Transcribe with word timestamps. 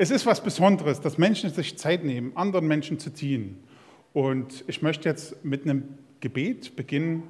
es 0.00 0.10
ist 0.10 0.24
was 0.24 0.42
Besonderes, 0.42 1.02
dass 1.02 1.18
Menschen 1.18 1.50
sich 1.50 1.76
Zeit 1.76 2.04
nehmen, 2.04 2.34
anderen 2.34 2.66
Menschen 2.66 2.98
zu 2.98 3.10
dienen. 3.10 3.62
Und 4.14 4.64
ich 4.66 4.80
möchte 4.80 5.06
jetzt 5.06 5.44
mit 5.44 5.64
einem 5.64 5.98
Gebet 6.20 6.74
beginnen. 6.74 7.24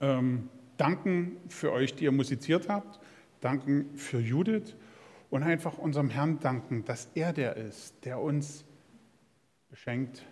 Ähm, 0.00 0.48
danken 0.76 1.38
für 1.48 1.72
euch, 1.72 1.92
die 1.96 2.04
ihr 2.04 2.12
musiziert 2.12 2.68
habt. 2.68 3.00
Danken 3.40 3.96
für 3.96 4.20
Judith. 4.20 4.76
Und 5.28 5.42
einfach 5.42 5.76
unserem 5.76 6.08
Herrn 6.08 6.38
danken, 6.38 6.84
dass 6.84 7.10
er 7.16 7.32
der 7.32 7.56
ist, 7.56 8.04
der 8.04 8.20
uns 8.20 8.64
beschenkt 9.68 10.24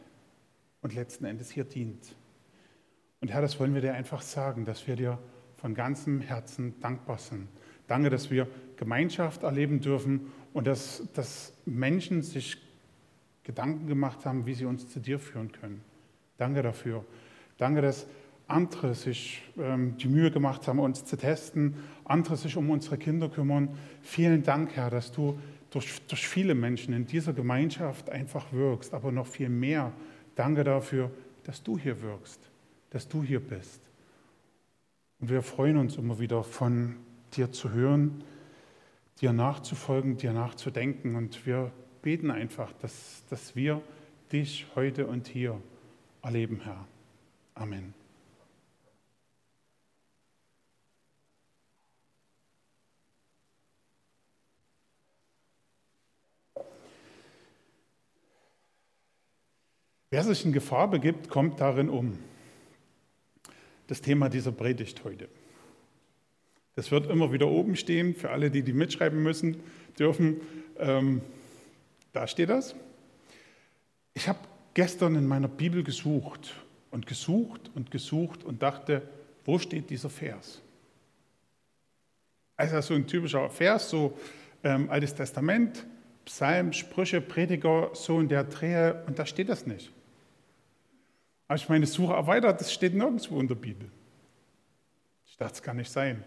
und 0.82 0.94
letzten 0.94 1.24
Endes 1.24 1.50
hier 1.50 1.64
dient. 1.64 2.14
Und 3.20 3.32
Herr, 3.32 3.42
das 3.42 3.58
wollen 3.58 3.74
wir 3.74 3.80
dir 3.80 3.94
einfach 3.94 4.22
sagen, 4.22 4.66
dass 4.66 4.86
wir 4.86 4.94
dir 4.94 5.18
von 5.56 5.74
ganzem 5.74 6.20
Herzen 6.20 6.78
dankbar 6.78 7.18
sind. 7.18 7.48
Danke, 7.88 8.08
dass 8.08 8.30
wir 8.30 8.46
Gemeinschaft 8.76 9.42
erleben 9.42 9.80
dürfen 9.80 10.30
und 10.52 10.66
dass, 10.66 11.02
dass 11.14 11.52
Menschen 11.64 12.22
sich 12.22 12.56
Gedanken 13.44 13.86
gemacht 13.86 14.24
haben, 14.26 14.46
wie 14.46 14.54
sie 14.54 14.64
uns 14.64 14.88
zu 14.88 15.00
dir 15.00 15.18
führen 15.18 15.52
können. 15.52 15.82
Danke 16.36 16.62
dafür. 16.62 17.04
Danke, 17.58 17.82
dass 17.82 18.06
andere 18.46 18.94
sich 18.94 19.42
ähm, 19.58 19.96
die 19.96 20.08
Mühe 20.08 20.30
gemacht 20.30 20.66
haben, 20.66 20.78
uns 20.78 21.04
zu 21.04 21.16
testen, 21.16 21.74
andere 22.04 22.36
sich 22.36 22.56
um 22.56 22.70
unsere 22.70 22.98
Kinder 22.98 23.28
kümmern. 23.28 23.68
Vielen 24.02 24.42
Dank, 24.42 24.74
Herr, 24.74 24.90
dass 24.90 25.12
du 25.12 25.38
durch, 25.70 26.00
durch 26.08 26.26
viele 26.26 26.54
Menschen 26.54 26.92
in 26.92 27.06
dieser 27.06 27.32
Gemeinschaft 27.32 28.10
einfach 28.10 28.52
wirkst, 28.52 28.92
aber 28.92 29.12
noch 29.12 29.26
viel 29.26 29.48
mehr. 29.48 29.92
Danke 30.34 30.64
dafür, 30.64 31.10
dass 31.44 31.62
du 31.62 31.78
hier 31.78 32.02
wirkst, 32.02 32.40
dass 32.90 33.08
du 33.08 33.22
hier 33.22 33.40
bist. 33.40 33.80
Und 35.20 35.30
wir 35.30 35.42
freuen 35.42 35.76
uns 35.76 35.96
immer 35.96 36.18
wieder 36.18 36.42
von 36.42 36.96
dir 37.34 37.52
zu 37.52 37.70
hören, 37.70 38.24
dir 39.20 39.32
nachzufolgen, 39.32 40.16
dir 40.16 40.32
nachzudenken. 40.32 41.16
Und 41.16 41.46
wir 41.46 41.72
beten 42.02 42.30
einfach, 42.30 42.72
dass, 42.74 43.24
dass 43.28 43.54
wir 43.54 43.82
dich 44.32 44.66
heute 44.74 45.06
und 45.06 45.28
hier 45.28 45.60
erleben, 46.22 46.60
Herr. 46.64 46.86
Amen. 47.54 47.94
Wer 60.12 60.24
sich 60.24 60.44
in 60.44 60.52
Gefahr 60.52 60.90
begibt, 60.90 61.28
kommt 61.28 61.60
darin 61.60 61.88
um 61.88 62.18
das 63.86 64.00
Thema 64.00 64.28
dieser 64.28 64.50
Predigt 64.50 65.04
heute. 65.04 65.28
Das 66.76 66.90
wird 66.90 67.10
immer 67.10 67.32
wieder 67.32 67.48
oben 67.48 67.76
stehen, 67.76 68.14
für 68.14 68.30
alle, 68.30 68.50
die 68.50 68.62
die 68.62 68.72
mitschreiben 68.72 69.22
müssen, 69.22 69.56
dürfen. 69.98 70.40
Ähm, 70.78 71.20
da 72.12 72.26
steht 72.26 72.48
das. 72.48 72.74
Ich 74.14 74.28
habe 74.28 74.38
gestern 74.74 75.14
in 75.14 75.26
meiner 75.26 75.48
Bibel 75.48 75.82
gesucht 75.82 76.54
und 76.90 77.06
gesucht 77.06 77.70
und 77.74 77.90
gesucht 77.90 78.44
und 78.44 78.62
dachte, 78.62 79.02
wo 79.44 79.58
steht 79.58 79.90
dieser 79.90 80.10
Vers? 80.10 80.60
Also 82.56 82.80
so 82.80 82.94
ein 82.94 83.06
typischer 83.06 83.48
Vers, 83.48 83.90
so 83.90 84.18
ähm, 84.62 84.90
Altes 84.90 85.14
Testament, 85.14 85.86
Psalm, 86.24 86.72
Sprüche, 86.72 87.20
Prediger, 87.20 87.90
so 87.94 88.20
in 88.20 88.28
der 88.28 88.44
Drehe, 88.44 89.02
und 89.06 89.18
da 89.18 89.24
steht 89.24 89.48
das 89.48 89.66
nicht. 89.66 89.90
Habe 91.48 91.58
ich 91.58 91.68
meine 91.68 91.86
Suche 91.86 92.12
erweitert, 92.12 92.60
das 92.60 92.72
steht 92.72 92.94
nirgendwo 92.94 93.40
in 93.40 93.48
der 93.48 93.54
Bibel. 93.54 93.90
Ich 95.26 95.36
dachte, 95.36 95.52
das 95.52 95.62
kann 95.62 95.78
nicht 95.78 95.90
sein. 95.90 96.22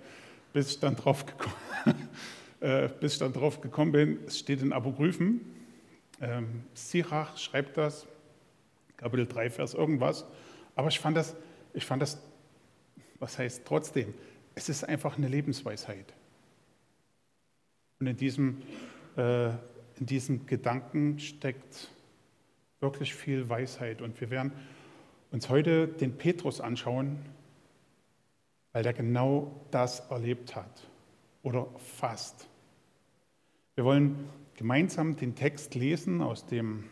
Bis 0.54 0.70
ich 0.70 0.80
dann 0.80 0.96
drauf 0.96 1.26
gekommen, 1.26 1.56
äh, 2.62 2.88
bis 3.00 3.14
ich 3.14 3.20
dann 3.20 3.34
drauf 3.34 3.60
gekommen 3.60 3.92
bin, 3.92 4.20
es 4.26 4.40
steht 4.40 4.62
in 4.62 4.72
Apokryphen. 4.72 5.42
Ähm, 6.22 6.64
Sirach 6.74 7.38
schreibt 7.38 7.78
das, 7.78 8.08
Kapitel 8.96 9.28
3, 9.28 9.50
Vers 9.50 9.74
irgendwas. 9.74 10.26
Aber 10.76 10.88
ich 10.88 11.00
fand 11.00 11.18
das, 11.18 11.36
ich 11.74 11.86
fand 11.86 12.02
das, 12.02 12.22
was 13.20 13.38
heißt 13.38 13.64
trotzdem, 13.66 14.14
es 14.56 14.70
ist 14.70 14.84
einfach 14.84 15.18
eine 15.18 15.28
Lebensweisheit. 15.28 16.14
Und 18.00 18.08
in 18.08 18.18
diesem, 18.18 18.62
äh, 19.18 19.50
in 19.50 20.06
diesem 20.06 20.46
Gedanken 20.46 21.20
steckt 21.20 21.90
wirklich 22.80 23.16
viel 23.16 23.50
Weisheit. 23.50 24.02
Und 24.02 24.20
wir 24.22 24.30
werden 24.30 24.52
uns 25.32 25.50
heute 25.50 25.88
den 25.88 26.18
Petrus 26.18 26.62
anschauen, 26.62 27.18
weil 28.74 28.84
der 28.84 28.94
genau 28.94 29.66
das 29.72 30.02
erlebt 30.10 30.56
hat 30.56 30.90
oder 31.44 31.68
fast. 31.78 32.48
Wir 33.76 33.86
wollen 33.86 34.28
gemeinsam 34.56 35.16
den 35.16 35.36
Text 35.36 35.76
lesen 35.76 36.22
aus 36.22 36.46
dem 36.46 36.86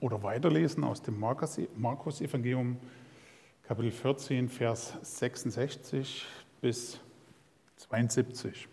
oder 0.00 0.22
weiterlesen 0.22 0.84
aus 0.84 1.02
dem 1.02 1.18
Markus-Evangelium, 1.18 2.76
Kapitel 3.62 3.90
14, 3.90 4.48
Vers 4.48 4.94
66 5.02 6.24
bis 6.60 7.00
72. 7.76 8.68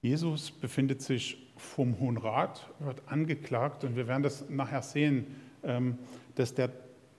Jesus 0.00 0.50
befindet 0.52 1.02
sich 1.02 1.52
vom 1.56 1.98
Hohen 1.98 2.18
Rat, 2.18 2.72
wird 2.78 3.02
angeklagt 3.06 3.82
und 3.82 3.96
wir 3.96 4.06
werden 4.06 4.22
das 4.22 4.48
nachher 4.48 4.82
sehen, 4.82 5.26
ähm, 5.64 5.98
dass 6.36 6.54
der 6.54 6.70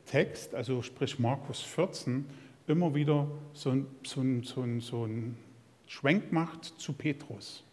Text, 0.09 0.56
also 0.56 0.81
sprich 0.81 1.20
Markus 1.20 1.62
14, 1.62 2.25
immer 2.66 2.96
wieder 2.96 3.28
so 3.53 3.70
ein, 3.70 3.86
so 4.03 4.22
ein, 4.22 4.44
so 4.44 4.62
ein, 4.62 4.81
so 4.81 5.06
ein 5.06 5.38
Schwenk 5.86 6.31
macht 6.31 6.66
zu 6.66 6.94
Petrus. 6.94 7.64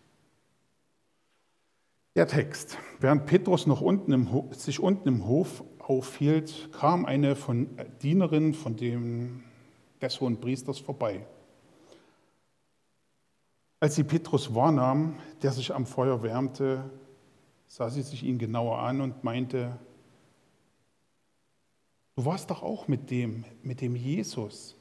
Der 2.15 2.27
Text. 2.27 2.77
Während 3.01 3.25
Petrus 3.25 3.67
noch 3.67 3.81
unten 3.81 4.13
im, 4.13 4.29
sich 4.53 4.81
unten 4.81 5.09
im 5.09 5.27
Hof 5.27 5.65
aufhielt, 5.79 6.71
kam 6.73 7.07
eine 7.07 7.37
von, 7.37 7.69
Dienerin 8.03 8.53
von 8.53 8.77
dem, 8.77 9.43
des 10.03 10.21
Hohen 10.21 10.39
Priesters 10.39 10.79
vorbei. 10.79 11.25
Als 13.81 13.95
sie 13.95 14.05
Petrus 14.05 14.55
wahrnahm, 14.55 15.17
der 15.43 15.53
sich 15.53 15.75
am 15.75 15.87
Feuer 15.87 16.23
wärmte, 16.23 16.91
sah 17.67 17.89
sie 17.89 18.03
sich 18.03 18.23
ihn 18.23 18.39
genauer 18.39 18.79
an 18.79 19.01
und 19.01 19.25
meinte, 19.25 19.79
Du 22.17 22.25
warst 22.25 22.51
doch 22.51 22.63
auch 22.63 22.89
mit 22.89 23.11
dem, 23.11 23.45
mit 23.63 23.83
dem 23.83 23.95
Jesus 23.95 24.75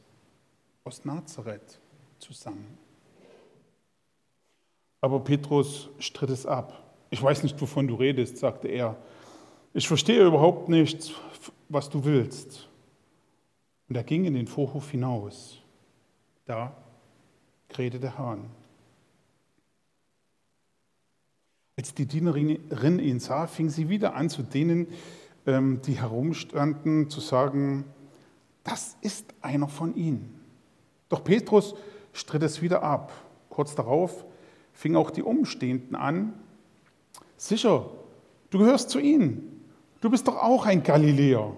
aus 0.85 1.03
Nazareth 1.03 1.79
zusammen. 2.17 2.77
Aber 5.01 5.19
Petrus 5.19 5.89
stritt 5.99 6.29
es 6.29 6.45
ab. 6.45 6.81
Ich 7.09 7.21
weiß 7.21 7.43
nicht, 7.43 7.59
wovon 7.59 7.87
du 7.87 7.95
redest, 7.95 8.37
sagte 8.37 8.69
er. 8.69 8.95
Ich 9.73 9.87
verstehe 9.87 10.25
überhaupt 10.25 10.69
nicht, 10.69 11.13
was 11.67 11.89
du 11.89 12.05
willst. 12.05 12.69
Und 13.89 13.95
er 13.95 14.03
ging 14.03 14.23
in 14.23 14.33
den 14.33 14.47
Vorhof 14.47 14.89
hinaus. 14.89 15.59
Da 16.45 16.75
krähte 17.67 17.99
der 17.99 18.17
Hahn. 18.17 18.49
Als 21.77 21.93
die 21.93 22.05
Dienerin 22.05 22.99
ihn 22.99 23.19
sah, 23.19 23.47
fing 23.47 23.69
sie 23.69 23.89
wieder 23.89 24.15
an 24.15 24.29
zu 24.29 24.41
denen, 24.41 24.87
die 25.45 25.99
herumstanden, 25.99 27.09
zu 27.09 27.19
sagen, 27.19 27.85
das 28.63 28.97
ist 29.01 29.33
einer 29.41 29.67
von 29.67 29.95
ihnen. 29.95 30.41
Doch 31.09 31.23
Petrus 31.23 31.75
stritt 32.13 32.41
es 32.41 32.61
wieder 32.61 32.81
ab. 32.81 33.11
Kurz 33.49 33.75
darauf 33.75 34.25
fingen 34.73 34.97
auch 34.97 35.11
die 35.11 35.21
Umstehenden 35.21 35.95
an, 35.95 36.33
sicher, 37.37 37.89
du 38.49 38.59
gehörst 38.59 38.89
zu 38.89 38.99
ihnen, 38.99 39.61
du 40.01 40.09
bist 40.09 40.27
doch 40.27 40.37
auch 40.37 40.65
ein 40.65 40.83
Galiläer. 40.83 41.55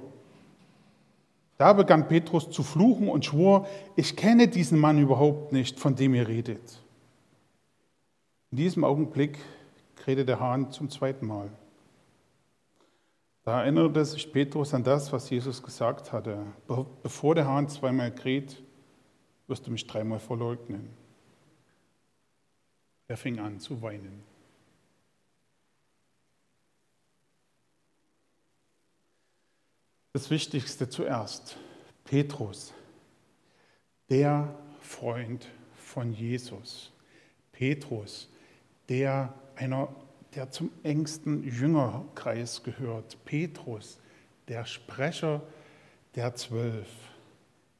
Da 1.57 1.73
begann 1.73 2.07
Petrus 2.07 2.51
zu 2.51 2.61
fluchen 2.61 3.09
und 3.09 3.25
schwor, 3.25 3.67
ich 3.95 4.15
kenne 4.15 4.47
diesen 4.47 4.79
Mann 4.79 4.99
überhaupt 4.99 5.53
nicht, 5.53 5.79
von 5.79 5.95
dem 5.95 6.13
ihr 6.13 6.27
redet. 6.27 6.83
In 8.51 8.57
diesem 8.57 8.83
Augenblick 8.83 9.39
krähte 9.95 10.23
der 10.23 10.39
Hahn 10.39 10.71
zum 10.71 10.89
zweiten 10.89 11.25
Mal. 11.25 11.49
Da 13.47 13.61
erinnerte 13.61 14.03
sich 14.03 14.29
Petrus 14.29 14.73
an 14.73 14.83
das, 14.83 15.13
was 15.13 15.29
Jesus 15.29 15.63
gesagt 15.63 16.11
hatte. 16.11 16.45
Bevor 17.01 17.33
der 17.33 17.47
Hahn 17.47 17.69
zweimal 17.69 18.13
kräht, 18.13 18.61
wirst 19.47 19.65
du 19.65 19.71
mich 19.71 19.87
dreimal 19.87 20.19
verleugnen. 20.19 20.89
Er 23.07 23.15
fing 23.15 23.39
an 23.39 23.61
zu 23.61 23.81
weinen. 23.81 24.21
Das 30.11 30.29
Wichtigste 30.29 30.89
zuerst. 30.89 31.55
Petrus, 32.03 32.73
der 34.09 34.53
Freund 34.81 35.47
von 35.77 36.11
Jesus. 36.11 36.91
Petrus, 37.53 38.27
der 38.89 39.33
einer 39.55 39.87
der 40.37 40.51
zum 40.51 40.69
engsten 40.83 41.43
Jüngerkreis 41.43 42.61
gehört, 42.61 43.17
Petrus, 43.25 43.99
der 44.47 44.65
Sprecher 44.65 45.41
der 46.13 46.35
Zwölf, 46.35 46.87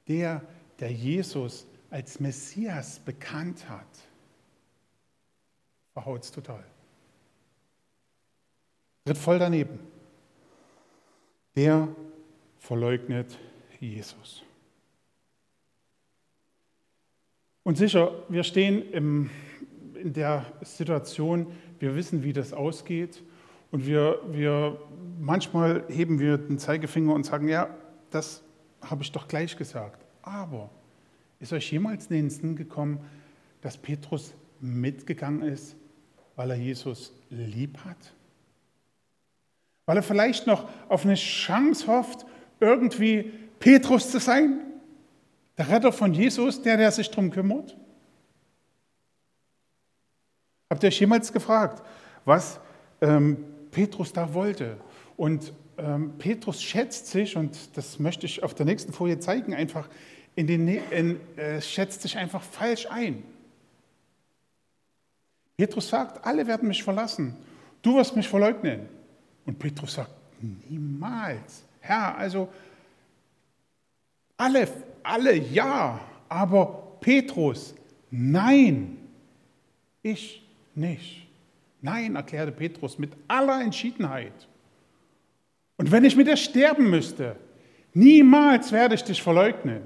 der, 0.08 0.42
der 0.80 0.92
Jesus 0.92 1.68
als 1.92 2.20
Messias 2.20 3.00
bekannt 3.00 3.70
hat. 3.70 3.86
Verhaut 5.94 6.24
es 6.24 6.32
total. 6.32 6.64
tritt 9.06 9.20
voll 9.20 9.38
daneben. 9.38 9.80
Der 11.56 11.88
verleugnet 12.58 13.38
Jesus. 13.80 14.42
Und 17.62 17.78
sicher, 17.78 18.24
wir 18.30 18.44
stehen 18.44 18.92
im, 18.92 19.30
in 19.94 20.14
der 20.14 20.46
Situation, 20.62 21.52
wir 21.80 21.96
wissen, 21.96 22.24
wie 22.24 22.34
das 22.34 22.54
ausgeht. 22.54 23.24
Und 23.72 23.86
wir, 23.86 24.20
wir, 24.32 24.80
manchmal 25.20 25.84
heben 25.90 26.20
wir 26.20 26.38
den 26.38 26.58
Zeigefinger 26.58 27.14
und 27.14 27.26
sagen, 27.26 27.50
ja, 27.50 27.70
das 28.12 28.44
habe 28.82 29.04
ich 29.04 29.12
doch 29.12 29.28
gleich 29.28 29.58
gesagt. 29.58 30.06
Aber 30.22 30.70
ist 31.40 31.54
euch 31.54 31.72
jemals 31.72 32.08
in 32.08 32.16
den 32.16 32.30
Sinn 32.30 32.56
gekommen, 32.56 33.00
dass 33.62 33.78
Petrus 33.78 34.34
mitgegangen 34.60 35.42
ist, 35.42 35.76
weil 36.36 36.52
er 36.52 36.58
Jesus 36.58 37.14
lieb 37.30 37.78
hat? 37.80 38.14
Weil 39.86 39.98
er 39.98 40.04
vielleicht 40.04 40.48
noch 40.48 40.70
auf 40.90 41.06
eine 41.06 41.16
Chance 41.16 41.88
hofft, 41.88 42.26
irgendwie 42.60 43.32
Petrus 43.60 44.12
zu 44.12 44.20
sein? 44.20 44.62
Der 45.58 45.70
Retter 45.70 45.92
von 45.92 46.14
Jesus, 46.14 46.62
der, 46.62 46.78
der 46.78 46.92
sich 46.92 47.10
darum 47.10 47.32
kümmert? 47.32 47.76
Habt 50.78 50.84
ihr 50.84 50.90
euch 50.90 51.00
jemals 51.00 51.34
gefragt, 51.34 51.82
was 52.24 52.60
ähm, 53.02 53.44
Petrus 53.72 54.14
da 54.14 54.32
wollte? 54.36 54.78
Und 55.16 55.52
ähm, 55.80 56.14
Petrus 56.20 56.62
schätzt 56.62 57.08
sich, 57.08 57.36
und 57.36 57.76
das 57.76 57.98
möchte 57.98 58.28
ich 58.28 58.44
auf 58.44 58.54
der 58.54 58.68
nächsten 58.68 58.94
Folie 58.94 59.18
zeigen, 59.18 59.56
einfach 59.56 59.90
in 60.36 60.46
den, 60.46 60.68
in, 60.68 61.20
äh, 61.36 61.60
schätzt 61.64 62.04
sich 62.04 62.16
einfach 62.16 62.44
falsch 62.44 62.86
ein. 62.92 63.24
Petrus 65.58 65.90
sagt, 65.90 66.24
alle 66.24 66.46
werden 66.46 66.68
mich 66.68 66.84
verlassen. 66.84 67.36
Du 67.82 67.96
wirst 67.96 68.16
mich 68.16 68.28
verleugnen. 68.28 68.82
Und 69.48 69.58
Petrus 69.58 69.96
sagt, 69.96 70.12
niemals. 70.70 71.64
Herr, 71.80 72.16
also 72.16 72.50
alle, 74.38 74.68
alle 75.02 75.38
ja, 75.38 76.00
aber 76.30 77.00
Petrus, 77.02 77.74
nein, 78.12 79.00
ich 80.04 80.47
nicht. 80.78 81.28
Nein, 81.82 82.16
erklärte 82.16 82.52
Petrus 82.52 82.98
mit 82.98 83.12
aller 83.28 83.62
Entschiedenheit. 83.62 84.48
Und 85.78 85.92
wenn 85.92 86.06
ich 86.06 86.16
mit 86.16 86.28
dir 86.28 86.38
sterben 86.38 86.90
müsste, 86.90 87.36
niemals 87.94 88.72
werde 88.72 88.96
ich 88.96 89.04
dich 89.04 89.22
verleugnen. 89.22 89.84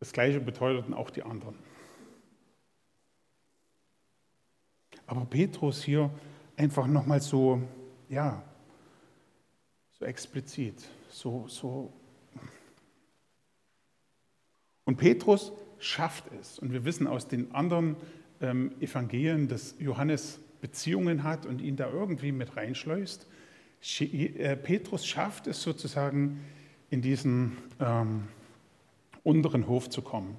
Das 0.00 0.12
gleiche 0.12 0.40
beteuerten 0.40 0.94
auch 0.94 1.10
die 1.10 1.22
anderen. 1.22 1.56
Aber 5.06 5.24
Petrus 5.24 5.82
hier 5.82 6.10
einfach 6.56 6.86
nochmal 6.86 7.20
so, 7.20 7.62
ja, 8.08 8.42
so 9.98 10.04
explizit, 10.04 10.82
so, 11.08 11.46
so. 11.48 11.92
Und 14.84 14.96
Petrus 14.96 15.52
schafft 15.78 16.24
es. 16.40 16.58
Und 16.58 16.72
wir 16.72 16.84
wissen 16.84 17.06
aus 17.06 17.28
den 17.28 17.54
anderen 17.54 17.96
ähm, 18.40 18.72
Evangelien, 18.80 19.48
dass 19.48 19.74
Johannes 19.78 20.40
Beziehungen 20.60 21.22
hat 21.22 21.46
und 21.46 21.60
ihn 21.60 21.76
da 21.76 21.90
irgendwie 21.90 22.32
mit 22.32 22.56
reinschleust. 22.56 23.26
Äh, 24.00 24.56
Petrus 24.56 25.06
schafft 25.06 25.46
es 25.46 25.62
sozusagen 25.62 26.40
in 26.90 27.02
diesen 27.02 27.56
ähm, 27.80 28.24
unteren 29.22 29.66
Hof 29.66 29.90
zu 29.90 30.02
kommen. 30.02 30.36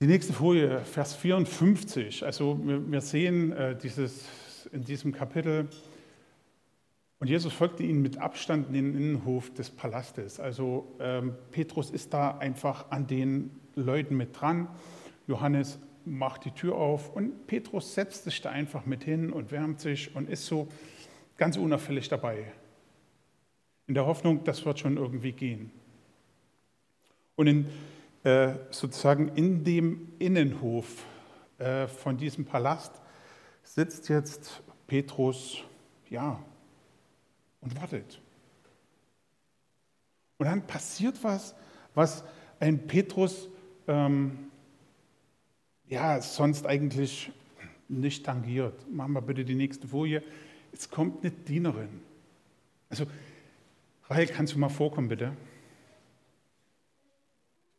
Die 0.00 0.06
nächste 0.06 0.32
Folie, 0.32 0.80
Vers 0.80 1.14
54. 1.14 2.24
Also 2.24 2.60
wir, 2.62 2.90
wir 2.90 3.00
sehen 3.00 3.52
äh, 3.52 3.76
dieses, 3.76 4.26
in 4.72 4.84
diesem 4.84 5.12
Kapitel, 5.12 5.68
und 7.20 7.30
Jesus 7.30 7.54
folgte 7.54 7.82
ihnen 7.82 8.02
mit 8.02 8.18
Abstand 8.18 8.68
in 8.68 8.74
den 8.74 8.94
Innenhof 8.94 9.50
des 9.54 9.70
Palastes. 9.70 10.40
Also 10.40 10.94
ähm, 11.00 11.34
Petrus 11.52 11.90
ist 11.90 12.12
da 12.12 12.36
einfach 12.36 12.90
an 12.90 13.06
den 13.06 13.50
Leuten 13.76 14.16
mit 14.16 14.38
dran. 14.38 14.68
Johannes 15.26 15.78
macht 16.04 16.44
die 16.44 16.50
Tür 16.50 16.76
auf 16.76 17.14
und 17.14 17.46
Petrus 17.46 17.94
setzt 17.94 18.24
sich 18.24 18.40
da 18.42 18.50
einfach 18.50 18.86
mit 18.86 19.04
hin 19.04 19.32
und 19.32 19.50
wärmt 19.50 19.80
sich 19.80 20.14
und 20.14 20.28
ist 20.28 20.46
so 20.46 20.68
ganz 21.36 21.56
unauffällig 21.56 22.08
dabei. 22.08 22.52
In 23.86 23.94
der 23.94 24.06
Hoffnung, 24.06 24.44
das 24.44 24.64
wird 24.64 24.78
schon 24.78 24.96
irgendwie 24.96 25.32
gehen. 25.32 25.70
Und 27.36 27.46
in, 27.46 27.66
äh, 28.22 28.54
sozusagen 28.70 29.28
in 29.28 29.64
dem 29.64 30.12
Innenhof 30.18 31.04
äh, 31.58 31.86
von 31.86 32.16
diesem 32.16 32.44
Palast 32.44 33.00
sitzt 33.62 34.08
jetzt 34.08 34.62
Petrus, 34.86 35.58
ja, 36.08 36.42
und 37.60 37.80
wartet. 37.80 38.20
Und 40.38 40.46
dann 40.46 40.66
passiert 40.66 41.22
was, 41.22 41.54
was 41.94 42.24
ein 42.60 42.86
Petrus 42.86 43.48
ähm, 43.88 44.50
ja, 45.88 46.20
sonst 46.20 46.66
eigentlich 46.66 47.30
nicht 47.88 48.24
tangiert. 48.24 48.90
Machen 48.90 49.12
wir 49.12 49.22
bitte 49.22 49.44
die 49.44 49.54
nächste 49.54 49.86
Folie. 49.88 50.22
Es 50.72 50.90
kommt 50.90 51.22
eine 51.22 51.30
Dienerin. 51.30 52.00
Also, 52.88 53.06
Rahel, 54.08 54.26
kannst 54.26 54.54
du 54.54 54.58
mal 54.58 54.68
vorkommen, 54.68 55.08
bitte? 55.08 55.36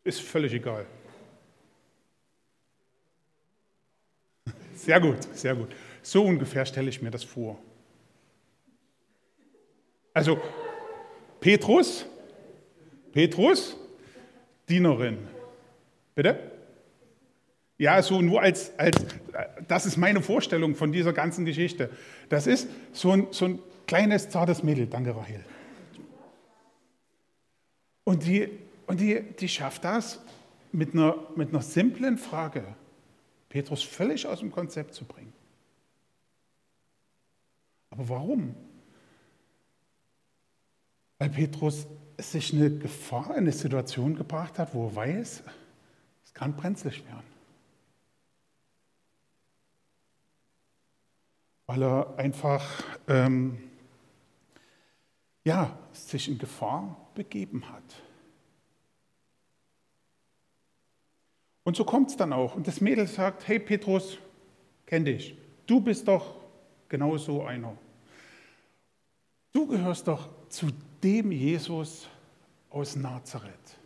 Ist 0.04 0.22
völlig 0.22 0.54
egal. 0.54 0.86
Sehr 4.76 5.00
gut, 5.00 5.24
sehr 5.34 5.56
gut. 5.56 5.70
So 6.04 6.24
ungefähr 6.24 6.66
stelle 6.66 6.90
ich 6.90 7.02
mir 7.02 7.10
das 7.10 7.24
vor. 7.24 7.60
Also 10.14 10.40
Petrus, 11.40 12.06
Petrus, 13.12 13.76
Dienerin. 14.70 15.28
Bitte? 16.14 16.55
Ja, 17.78 18.02
so 18.02 18.22
nur 18.22 18.42
als, 18.42 18.78
als, 18.80 18.98
das 19.68 19.86
ist 19.86 19.98
meine 19.98 20.22
Vorstellung 20.22 20.76
von 20.76 20.92
dieser 20.92 21.12
ganzen 21.12 21.46
Geschichte. 21.46 21.90
Das 22.30 22.48
ist 22.48 22.70
so 22.94 23.12
ein, 23.12 23.28
so 23.32 23.46
ein 23.46 23.60
kleines, 23.86 24.30
zartes 24.30 24.64
Mädel, 24.64 24.88
danke 24.88 25.16
Rahel. 25.16 25.44
Und 28.06 28.26
die, 28.26 28.50
und 28.88 29.00
die, 29.00 29.22
die 29.22 29.50
schafft 29.50 29.84
das 29.84 30.22
mit 30.72 30.94
einer, 30.94 31.16
mit 31.36 31.50
einer 31.50 31.62
simplen 31.62 32.18
Frage, 32.18 32.64
Petrus 33.50 33.84
völlig 33.84 34.26
aus 34.26 34.40
dem 34.40 34.52
Konzept 34.52 34.94
zu 34.94 35.06
bringen. 35.06 35.34
Aber 37.90 38.08
warum? 38.10 38.56
Weil 41.18 41.30
Petrus 41.30 41.88
sich 42.18 42.54
eine 42.54 42.70
Gefahr, 42.70 43.32
eine 43.32 43.52
Situation 43.52 44.16
gebracht 44.16 44.60
hat, 44.60 44.74
wo 44.74 44.88
er 44.88 44.96
weiß, 44.96 45.44
es 46.26 46.34
kann 46.34 46.56
brenzlig 46.56 47.06
werden. 47.06 47.35
Weil 51.68 51.84
er 51.84 52.18
einfach 52.18 52.84
ähm, 53.08 53.58
ja, 55.44 55.78
sich 55.94 56.28
in 56.28 56.38
Gefahr 56.38 57.10
begeben 57.16 57.70
hat. 57.70 57.84
Und 61.64 61.76
so 61.76 61.84
kommt 61.84 62.12
es 62.12 62.18
dann 62.18 62.34
auch. 62.34 62.56
Und 62.56 62.68
das 62.68 62.82
Mädel 62.82 63.08
sagt, 63.08 63.48
hey 63.48 63.60
Petrus, 63.60 64.20
kenn 64.86 65.06
dich, 65.06 65.36
du 65.66 65.80
bist 65.82 66.08
doch 66.08 66.36
genau 66.90 67.18
so 67.18 67.44
einer. 67.44 67.76
Du 69.52 69.66
gehörst 69.68 70.08
doch 70.08 70.30
zu 70.50 70.68
dem 71.02 71.32
Jesus 71.32 72.08
aus 72.70 72.96
Nazareth. 72.96 73.78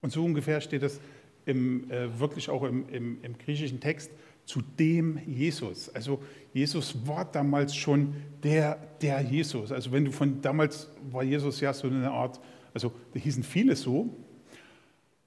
Und 0.00 0.10
so 0.10 0.24
ungefähr 0.24 0.60
steht 0.60 0.82
es 0.82 1.00
äh, 1.46 1.54
wirklich 1.54 2.48
auch 2.48 2.62
im, 2.62 2.88
im, 2.88 3.22
im 3.22 3.36
griechischen 3.36 3.80
Text 3.80 4.10
zu 4.44 4.60
dem 4.60 5.18
Jesus. 5.26 5.88
Also 5.94 6.22
Jesus 6.52 6.94
war 7.06 7.24
damals 7.24 7.74
schon 7.74 8.14
der, 8.42 8.76
der 9.00 9.20
Jesus. 9.20 9.72
Also 9.72 9.90
wenn 9.90 10.04
du 10.04 10.12
von 10.12 10.40
damals 10.40 10.88
war 11.10 11.22
Jesus 11.22 11.60
ja 11.60 11.72
so 11.72 11.88
eine 11.88 12.10
Art, 12.10 12.40
also 12.72 12.92
da 13.12 13.20
hießen 13.20 13.42
viele 13.42 13.74
so, 13.74 14.10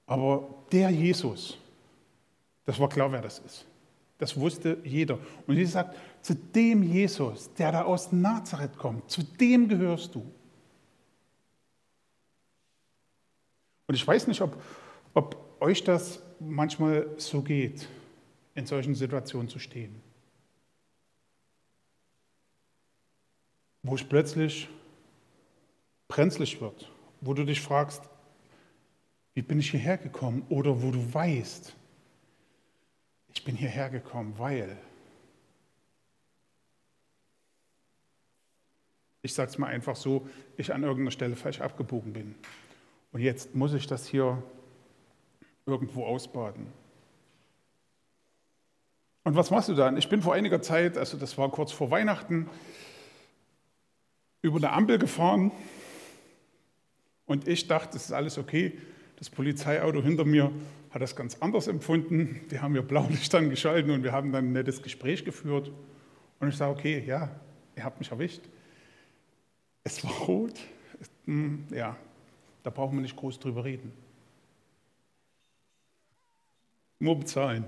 aber 0.06 0.48
der 0.70 0.90
Jesus, 0.90 1.58
das 2.64 2.78
war 2.78 2.88
klar, 2.88 3.10
wer 3.10 3.22
das 3.22 3.40
ist. 3.40 3.66
Das 4.18 4.38
wusste 4.38 4.78
jeder. 4.84 5.18
Und 5.46 5.56
Jesus 5.56 5.74
sagt, 5.74 5.96
zu 6.22 6.34
dem 6.34 6.82
Jesus, 6.82 7.52
der 7.54 7.72
da 7.72 7.82
aus 7.82 8.10
Nazareth 8.10 8.76
kommt, 8.76 9.10
zu 9.10 9.22
dem 9.22 9.68
gehörst 9.68 10.14
du. 10.14 10.20
Und 13.86 13.94
ich 13.94 14.06
weiß 14.06 14.26
nicht, 14.26 14.40
ob, 14.40 14.60
ob 15.14 15.36
euch 15.60 15.82
das 15.84 16.20
manchmal 16.40 17.06
so 17.16 17.42
geht 17.42 17.88
in 18.58 18.66
solchen 18.66 18.96
Situationen 18.96 19.48
zu 19.48 19.60
stehen. 19.60 20.02
Wo 23.84 23.94
es 23.94 24.02
plötzlich 24.02 24.68
brenzlig 26.08 26.60
wird, 26.60 26.90
wo 27.20 27.34
du 27.34 27.44
dich 27.44 27.60
fragst, 27.60 28.02
wie 29.34 29.42
bin 29.42 29.60
ich 29.60 29.70
hierher 29.70 29.96
gekommen? 29.96 30.44
Oder 30.48 30.82
wo 30.82 30.90
du 30.90 31.14
weißt, 31.14 31.76
ich 33.32 33.44
bin 33.44 33.54
hierher 33.54 33.90
gekommen, 33.90 34.34
weil. 34.36 34.76
Ich 39.22 39.34
sage 39.34 39.50
es 39.50 39.58
mal 39.58 39.68
einfach 39.68 39.94
so, 39.94 40.28
ich 40.56 40.74
an 40.74 40.82
irgendeiner 40.82 41.12
Stelle 41.12 41.36
falsch 41.36 41.60
abgebogen 41.60 42.12
bin. 42.12 42.34
Und 43.12 43.20
jetzt 43.20 43.54
muss 43.54 43.72
ich 43.74 43.86
das 43.86 44.08
hier 44.08 44.42
irgendwo 45.66 46.04
ausbaden. 46.04 46.66
Und 49.28 49.36
was 49.36 49.50
machst 49.50 49.68
du 49.68 49.74
dann? 49.74 49.98
Ich 49.98 50.08
bin 50.08 50.22
vor 50.22 50.32
einiger 50.32 50.62
Zeit, 50.62 50.96
also 50.96 51.18
das 51.18 51.36
war 51.36 51.50
kurz 51.50 51.70
vor 51.70 51.90
Weihnachten, 51.90 52.48
über 54.40 54.56
eine 54.56 54.72
Ampel 54.72 54.96
gefahren 54.96 55.52
und 57.26 57.46
ich 57.46 57.66
dachte, 57.66 57.98
es 57.98 58.06
ist 58.06 58.12
alles 58.12 58.38
okay. 58.38 58.78
Das 59.16 59.28
Polizeiauto 59.28 60.02
hinter 60.02 60.24
mir 60.24 60.50
hat 60.88 61.02
das 61.02 61.14
ganz 61.14 61.36
anders 61.40 61.68
empfunden. 61.68 62.40
Die 62.50 62.60
haben 62.60 62.72
mir 62.72 62.80
Blaulicht 62.80 63.34
angeschalten 63.34 63.90
und 63.90 64.02
wir 64.02 64.12
haben 64.12 64.32
dann 64.32 64.46
ein 64.46 64.52
nettes 64.52 64.80
Gespräch 64.80 65.26
geführt. 65.26 65.72
Und 66.40 66.48
ich 66.48 66.56
sage, 66.56 66.72
okay, 66.72 67.04
ja, 67.06 67.30
ihr 67.76 67.84
habt 67.84 67.98
mich 67.98 68.10
erwischt. 68.10 68.40
Es 69.84 70.02
war 70.04 70.12
rot. 70.20 70.58
Hm, 71.26 71.66
ja, 71.70 71.98
da 72.62 72.70
brauchen 72.70 72.96
wir 72.96 73.02
nicht 73.02 73.16
groß 73.16 73.38
drüber 73.40 73.62
reden. 73.62 73.92
Nur 76.98 77.18
bezahlen. 77.18 77.66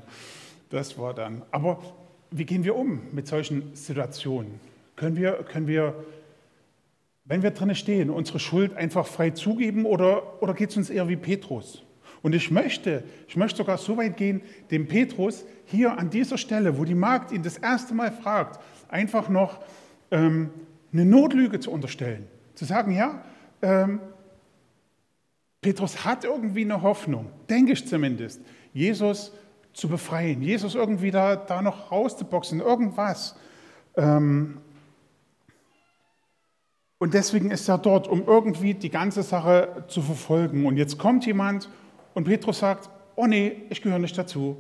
Das 0.71 0.99
war 0.99 1.15
dann. 1.15 1.43
Aber 1.51 1.83
wie 2.31 2.45
gehen 2.45 2.65
wir 2.65 2.77
um 2.77 3.03
mit 3.13 3.27
solchen 3.27 3.75
Situationen? 3.75 4.61
Können 4.97 5.17
wir, 5.17 5.33
können 5.45 5.67
wir 5.67 5.95
wenn 7.31 7.45
wir 7.45 7.53
drinnen 7.53 7.77
stehen, 7.77 8.11
unsere 8.11 8.41
Schuld 8.41 8.75
einfach 8.75 9.07
frei 9.07 9.31
zugeben 9.31 9.85
oder, 9.85 10.43
oder 10.43 10.53
geht 10.53 10.71
es 10.71 10.77
uns 10.77 10.91
eher 10.91 11.09
wie 11.09 11.15
Petrus? 11.15 11.85
Und 12.23 12.35
ich 12.35 12.51
möchte, 12.51 13.05
ich 13.29 13.37
möchte 13.37 13.59
sogar 13.59 13.79
so 13.79 13.97
weit 13.97 14.17
gehen, 14.17 14.43
dem 14.73 14.89
Petrus 14.89 15.45
hier 15.65 15.97
an 15.97 16.11
dieser 16.11 16.37
Stelle, 16.39 16.77
wo 16.77 16.85
die 16.85 16.97
Magd 16.97 17.31
ihn 17.31 17.45
das 17.45 17.57
erste 17.57 17.95
Mal 17.95 18.11
fragt, 18.11 18.61
einfach 18.89 19.29
noch 19.29 19.61
ähm, 20.11 20.51
eine 20.93 21.05
Notlüge 21.05 21.61
zu 21.61 21.71
unterstellen. 21.71 22.27
Zu 22.57 22.65
sagen, 22.65 22.91
ja, 22.91 23.23
ähm, 23.63 24.01
Petrus 25.61 26.05
hat 26.05 26.25
irgendwie 26.25 26.63
eine 26.63 26.83
Hoffnung, 26.83 27.27
denke 27.49 27.75
ich 27.75 27.87
zumindest, 27.87 28.41
Jesus 28.73 29.33
zu 29.73 29.89
befreien, 29.89 30.43
Jesus 30.43 30.75
irgendwie 30.75 31.11
da, 31.11 31.37
da 31.37 31.63
noch 31.63 31.91
rauszuboxen, 31.91 32.61
irgendwas. 32.61 33.37
Ähm, 33.97 34.61
und 36.99 37.15
deswegen 37.15 37.51
ist 37.51 37.69
er 37.69 37.79
dort, 37.79 38.09
um 38.09 38.25
irgendwie 38.27 38.75
die 38.75 38.91
ganze 38.91 39.23
Sache 39.23 39.85
zu 39.89 40.03
verfolgen. 40.03 40.67
Und 40.67 40.77
jetzt 40.77 40.99
kommt 40.99 41.25
jemand 41.25 41.71
und 42.13 42.25
Petrus 42.25 42.59
sagt, 42.59 42.91
oh 43.17 43.27
nee, 43.27 43.63
ich 43.71 43.81
gehöre 43.81 43.99
nicht 43.99 44.19
dazu. 44.19 44.57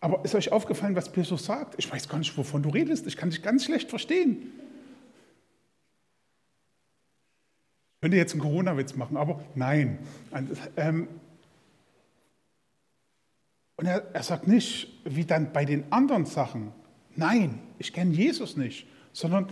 Aber 0.00 0.24
ist 0.24 0.34
euch 0.34 0.52
aufgefallen, 0.52 0.94
was 0.94 1.10
Petrus 1.10 1.44
sagt? 1.44 1.74
Ich 1.78 1.90
weiß 1.90 2.08
gar 2.08 2.18
nicht, 2.18 2.36
wovon 2.36 2.62
du 2.62 2.68
redest. 2.68 3.06
Ich 3.06 3.16
kann 3.16 3.30
dich 3.30 3.42
ganz 3.42 3.64
schlecht 3.64 3.90
verstehen. 3.90 4.52
Ich 7.94 8.00
könnte 8.02 8.16
jetzt 8.16 8.34
einen 8.34 8.42
Corona-Witz 8.42 8.94
machen, 8.94 9.16
aber 9.16 9.40
nein. 9.56 9.98
Ähm, 10.76 11.08
und 13.76 13.86
er, 13.86 14.14
er 14.14 14.22
sagt 14.22 14.48
nicht, 14.48 14.88
wie 15.04 15.24
dann 15.24 15.52
bei 15.52 15.64
den 15.64 15.90
anderen 15.92 16.24
Sachen, 16.24 16.72
nein, 17.14 17.60
ich 17.78 17.92
kenne 17.92 18.12
Jesus 18.12 18.56
nicht, 18.56 18.86
sondern 19.12 19.48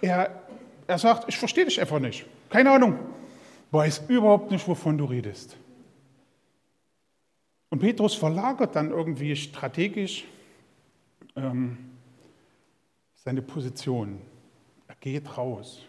er, 0.00 0.42
er 0.86 0.98
sagt, 0.98 1.28
ich 1.28 1.36
verstehe 1.36 1.66
dich 1.66 1.80
einfach 1.80 1.98
nicht. 1.98 2.26
Keine 2.48 2.70
Ahnung. 2.70 2.98
Weiß 3.70 4.04
überhaupt 4.08 4.50
nicht, 4.50 4.66
wovon 4.66 4.96
du 4.96 5.04
redest. 5.04 5.56
Und 7.68 7.80
Petrus 7.80 8.14
verlagert 8.14 8.74
dann 8.74 8.90
irgendwie 8.90 9.36
strategisch 9.36 10.24
ähm, 11.36 11.76
seine 13.14 13.42
Position. 13.42 14.20
Er 14.86 14.94
geht 14.94 15.36
raus. 15.36 15.84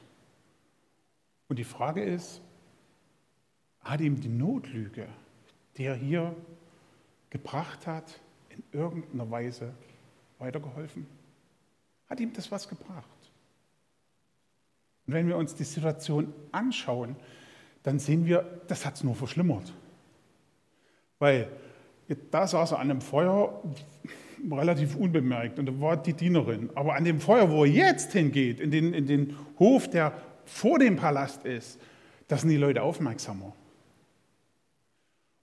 Und 1.47 1.57
die 1.57 1.63
Frage 1.63 2.03
ist, 2.03 2.41
hat 3.79 4.01
ihm 4.01 4.19
die 4.19 4.27
Notlüge, 4.27 5.07
die 5.77 5.85
er 5.85 5.95
hier 5.95 6.35
gebracht 7.29 7.87
hat, 7.87 8.19
in 8.49 8.63
irgendeiner 8.71 9.29
Weise 9.29 9.73
weitergeholfen? 10.39 11.05
Hat 12.09 12.19
ihm 12.19 12.33
das 12.33 12.51
was 12.51 12.67
gebracht? 12.67 13.05
Und 15.05 15.13
wenn 15.13 15.27
wir 15.27 15.37
uns 15.37 15.55
die 15.55 15.63
Situation 15.63 16.33
anschauen, 16.51 17.15
dann 17.83 17.99
sehen 17.99 18.25
wir, 18.25 18.61
das 18.67 18.85
hat 18.85 18.95
es 18.95 19.03
nur 19.03 19.15
verschlimmert. 19.15 19.73
Weil 21.19 21.49
da 22.31 22.47
saß 22.47 22.71
er 22.71 22.79
an 22.79 22.91
einem 22.91 23.01
Feuer 23.01 23.61
relativ 24.51 24.95
unbemerkt 24.95 25.59
und 25.59 25.65
da 25.65 25.79
war 25.79 25.97
die 25.97 26.13
Dienerin. 26.13 26.69
Aber 26.75 26.95
an 26.95 27.03
dem 27.03 27.19
Feuer, 27.19 27.49
wo 27.49 27.65
er 27.65 27.71
jetzt 27.71 28.13
hingeht, 28.13 28.59
in 28.59 28.71
den, 28.71 28.93
in 28.93 29.05
den 29.05 29.37
Hof, 29.59 29.89
der 29.89 30.13
vor 30.45 30.79
dem 30.79 30.95
Palast 30.95 31.45
ist, 31.45 31.79
da 32.27 32.37
sind 32.37 32.49
die 32.49 32.57
Leute 32.57 32.81
aufmerksamer. 32.81 33.53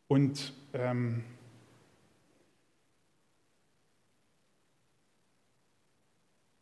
Und 0.08 0.54
ähm, 0.72 1.24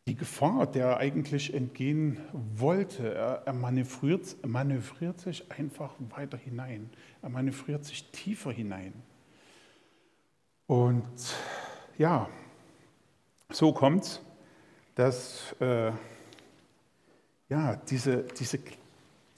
die 0.07 0.15
Gefahr, 0.15 0.67
der 0.67 0.85
er 0.85 0.97
eigentlich 0.97 1.53
entgehen 1.53 2.19
wollte. 2.31 3.13
Er, 3.13 3.43
er 3.45 3.53
manövriert, 3.53 4.35
manövriert 4.45 5.19
sich 5.19 5.51
einfach 5.51 5.95
weiter 6.09 6.37
hinein. 6.37 6.91
Er 7.23 7.29
manövriert 7.29 7.85
sich 7.85 8.11
tiefer 8.11 8.51
hinein. 8.51 8.93
Und 10.67 11.03
ja, 11.97 12.29
so 13.49 13.73
kommt 13.73 14.03
es, 14.03 14.21
dass 14.93 15.55
äh, 15.59 15.91
ja, 17.49 17.75
diese, 17.75 18.23
diese, 18.23 18.59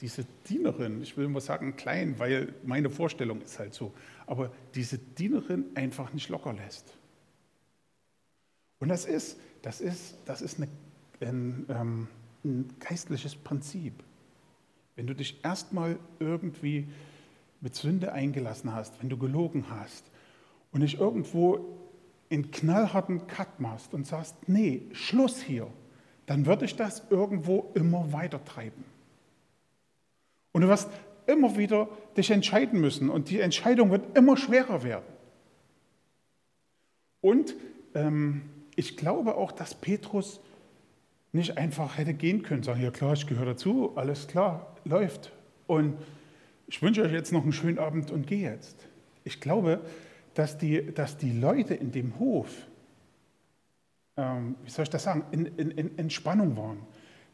diese 0.01 0.25
Dienerin, 0.49 1.01
ich 1.01 1.15
will 1.15 1.29
mal 1.29 1.41
sagen 1.41 1.75
klein, 1.77 2.19
weil 2.19 2.53
meine 2.63 2.89
Vorstellung 2.89 3.41
ist 3.41 3.57
halt 3.57 3.73
so, 3.73 3.93
aber 4.25 4.51
diese 4.75 4.97
Dienerin 4.97 5.65
einfach 5.75 6.13
nicht 6.13 6.29
locker 6.29 6.53
lässt. 6.53 6.97
Und 8.79 8.89
das 8.89 9.05
ist, 9.05 9.39
das 9.67 9.81
ist, 9.81 10.17
das 10.23 10.41
ist 10.41 10.61
eine, 10.61 10.69
ein, 11.19 11.65
ähm, 11.67 12.07
ein 12.45 12.69
geistliches 12.79 13.35
Prinzip. 13.35 14.01
Wenn 14.95 15.07
du 15.07 15.13
dich 15.13 15.43
erstmal 15.43 15.99
irgendwie 16.19 16.87
mit 17.59 17.75
Sünde 17.75 18.13
eingelassen 18.13 18.73
hast, 18.73 19.01
wenn 19.01 19.09
du 19.09 19.17
gelogen 19.17 19.65
hast 19.69 20.05
und 20.71 20.79
dich 20.79 20.97
irgendwo 21.01 21.65
in 22.29 22.49
knallharten 22.49 23.27
Cut 23.27 23.59
machst 23.59 23.93
und 23.93 24.07
sagst, 24.07 24.37
nee, 24.47 24.83
Schluss 24.93 25.41
hier, 25.41 25.67
dann 26.27 26.45
würde 26.45 26.63
ich 26.63 26.77
das 26.77 27.03
irgendwo 27.09 27.69
immer 27.73 28.13
weiter 28.13 28.41
treiben. 28.45 28.85
Und 30.53 30.61
du 30.61 30.69
wirst 30.69 30.89
immer 31.25 31.57
wieder 31.57 31.89
dich 32.15 32.31
entscheiden 32.31 32.79
müssen 32.79 33.09
und 33.09 33.29
die 33.29 33.41
Entscheidung 33.41 33.91
wird 33.91 34.17
immer 34.17 34.37
schwerer 34.37 34.83
werden. 34.83 35.03
Und 37.19 37.53
ähm, 37.95 38.43
ich 38.77 38.95
glaube 38.95 39.35
auch, 39.35 39.51
dass 39.51 39.73
Petrus 39.73 40.39
nicht 41.33 41.57
einfach 41.57 41.97
hätte 41.97 42.13
gehen 42.13 42.43
können, 42.43 42.63
sagen, 42.63 42.81
ja 42.81 42.91
klar, 42.91 43.13
ich 43.13 43.27
gehöre 43.27 43.47
dazu, 43.47 43.91
alles 43.95 44.27
klar, 44.27 44.77
läuft. 44.85 45.33
Und 45.65 45.97
ich 46.67 46.81
wünsche 46.81 47.01
euch 47.01 47.11
jetzt 47.11 47.33
noch 47.33 47.43
einen 47.43 47.51
schönen 47.51 47.79
Abend 47.79 48.11
und 48.11 48.27
gehe 48.27 48.49
jetzt. 48.49 48.87
Ich 49.23 49.41
glaube, 49.41 49.81
dass 50.35 50.57
die, 50.57 50.93
dass 50.93 51.17
die 51.17 51.31
Leute 51.31 51.73
in 51.73 51.91
dem 51.91 52.19
Hof, 52.19 52.49
ähm, 54.15 54.55
wie 54.63 54.69
soll 54.69 54.83
ich 54.83 54.89
das 54.89 55.03
sagen, 55.03 55.23
in, 55.31 55.47
in, 55.57 55.71
in 55.71 55.97
Entspannung 55.97 56.55
waren. 56.55 56.77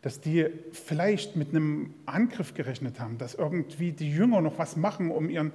Dass 0.02 0.22
die 0.22 0.48
vielleicht 0.72 1.36
mit 1.36 1.50
einem 1.50 1.94
Angriff 2.06 2.54
gerechnet 2.54 3.00
haben, 3.00 3.18
dass 3.18 3.36
irgendwie 3.36 3.92
die 3.92 4.10
Jünger 4.10 4.40
noch 4.42 4.58
was 4.58 4.78
machen, 4.78 5.12
um 5.12 5.30
ihren, 5.30 5.52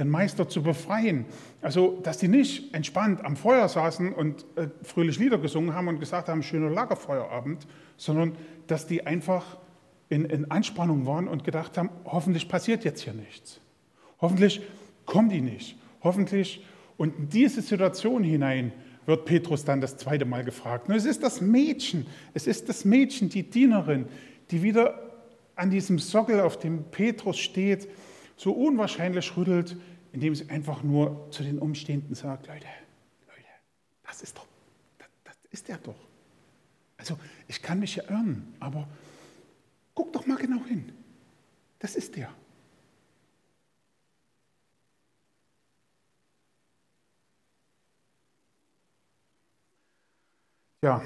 ihren 0.00 0.10
Meister 0.10 0.48
zu 0.48 0.62
befreien. 0.62 1.26
Also, 1.60 2.00
dass 2.02 2.18
die 2.18 2.28
nicht 2.28 2.74
entspannt 2.74 3.24
am 3.24 3.36
Feuer 3.36 3.68
saßen 3.68 4.12
und 4.12 4.44
äh, 4.56 4.68
fröhlich 4.82 5.18
Lieder 5.18 5.38
gesungen 5.38 5.74
haben 5.74 5.88
und 5.88 6.00
gesagt 6.00 6.28
haben, 6.28 6.42
schöner 6.42 6.70
Lagerfeuerabend, 6.70 7.66
sondern 7.96 8.34
dass 8.66 8.86
die 8.86 9.06
einfach 9.06 9.58
in, 10.08 10.24
in 10.24 10.50
Anspannung 10.50 11.06
waren 11.06 11.28
und 11.28 11.44
gedacht 11.44 11.76
haben, 11.78 11.90
hoffentlich 12.04 12.48
passiert 12.48 12.84
jetzt 12.84 13.02
hier 13.02 13.12
nichts. 13.12 13.60
Hoffentlich 14.20 14.62
kommen 15.04 15.28
die 15.28 15.42
nicht. 15.42 15.76
Hoffentlich. 16.02 16.64
Und 16.96 17.16
in 17.16 17.28
diese 17.28 17.60
Situation 17.62 18.24
hinein 18.24 18.72
wird 19.06 19.26
Petrus 19.26 19.64
dann 19.64 19.80
das 19.80 19.98
zweite 19.98 20.24
Mal 20.24 20.44
gefragt. 20.44 20.88
Und 20.88 20.94
es 20.94 21.04
ist 21.04 21.22
das 21.22 21.40
Mädchen, 21.40 22.06
es 22.32 22.46
ist 22.46 22.68
das 22.68 22.84
Mädchen, 22.84 23.28
die 23.28 23.42
Dienerin, 23.42 24.06
die 24.50 24.62
wieder 24.62 24.98
an 25.56 25.70
diesem 25.70 25.98
Sockel, 25.98 26.40
auf 26.40 26.58
dem 26.58 26.84
Petrus 26.84 27.38
steht, 27.38 27.86
so 28.40 28.52
unwahrscheinlich 28.52 29.36
rüttelt, 29.36 29.76
indem 30.12 30.34
sie 30.34 30.48
einfach 30.48 30.82
nur 30.82 31.30
zu 31.30 31.42
den 31.42 31.58
Umstehenden 31.58 32.14
sagt, 32.14 32.46
Leute, 32.46 32.64
Leute, 33.26 33.44
das 34.02 34.22
ist 34.22 34.38
doch, 34.38 34.46
das, 34.96 35.08
das 35.24 35.36
ist 35.50 35.68
er 35.68 35.76
doch. 35.76 36.08
Also 36.96 37.18
ich 37.48 37.60
kann 37.60 37.80
mich 37.80 37.96
ja 37.96 38.04
irren, 38.04 38.54
aber 38.58 38.88
guck 39.94 40.10
doch 40.14 40.24
mal 40.24 40.38
genau 40.38 40.64
hin. 40.64 40.90
Das 41.80 41.96
ist 41.96 42.16
der. 42.16 42.34
Ja. 50.82 51.02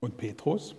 Und 0.00 0.18
Petrus? 0.18 0.76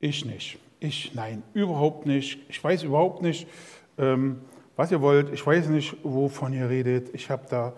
Ich 0.00 0.24
nicht. 0.24 0.58
Ich, 0.80 1.14
nein, 1.14 1.42
überhaupt 1.54 2.06
nicht. 2.06 2.38
Ich 2.48 2.62
weiß 2.62 2.82
überhaupt 2.82 3.22
nicht, 3.22 3.48
ähm, 3.96 4.40
was 4.76 4.90
ihr 4.90 5.00
wollt. 5.00 5.32
Ich 5.32 5.46
weiß 5.46 5.68
nicht, 5.68 5.96
wovon 6.02 6.52
ihr 6.52 6.68
redet. 6.68 7.14
Ich 7.14 7.30
habe 7.30 7.46
da 7.48 7.74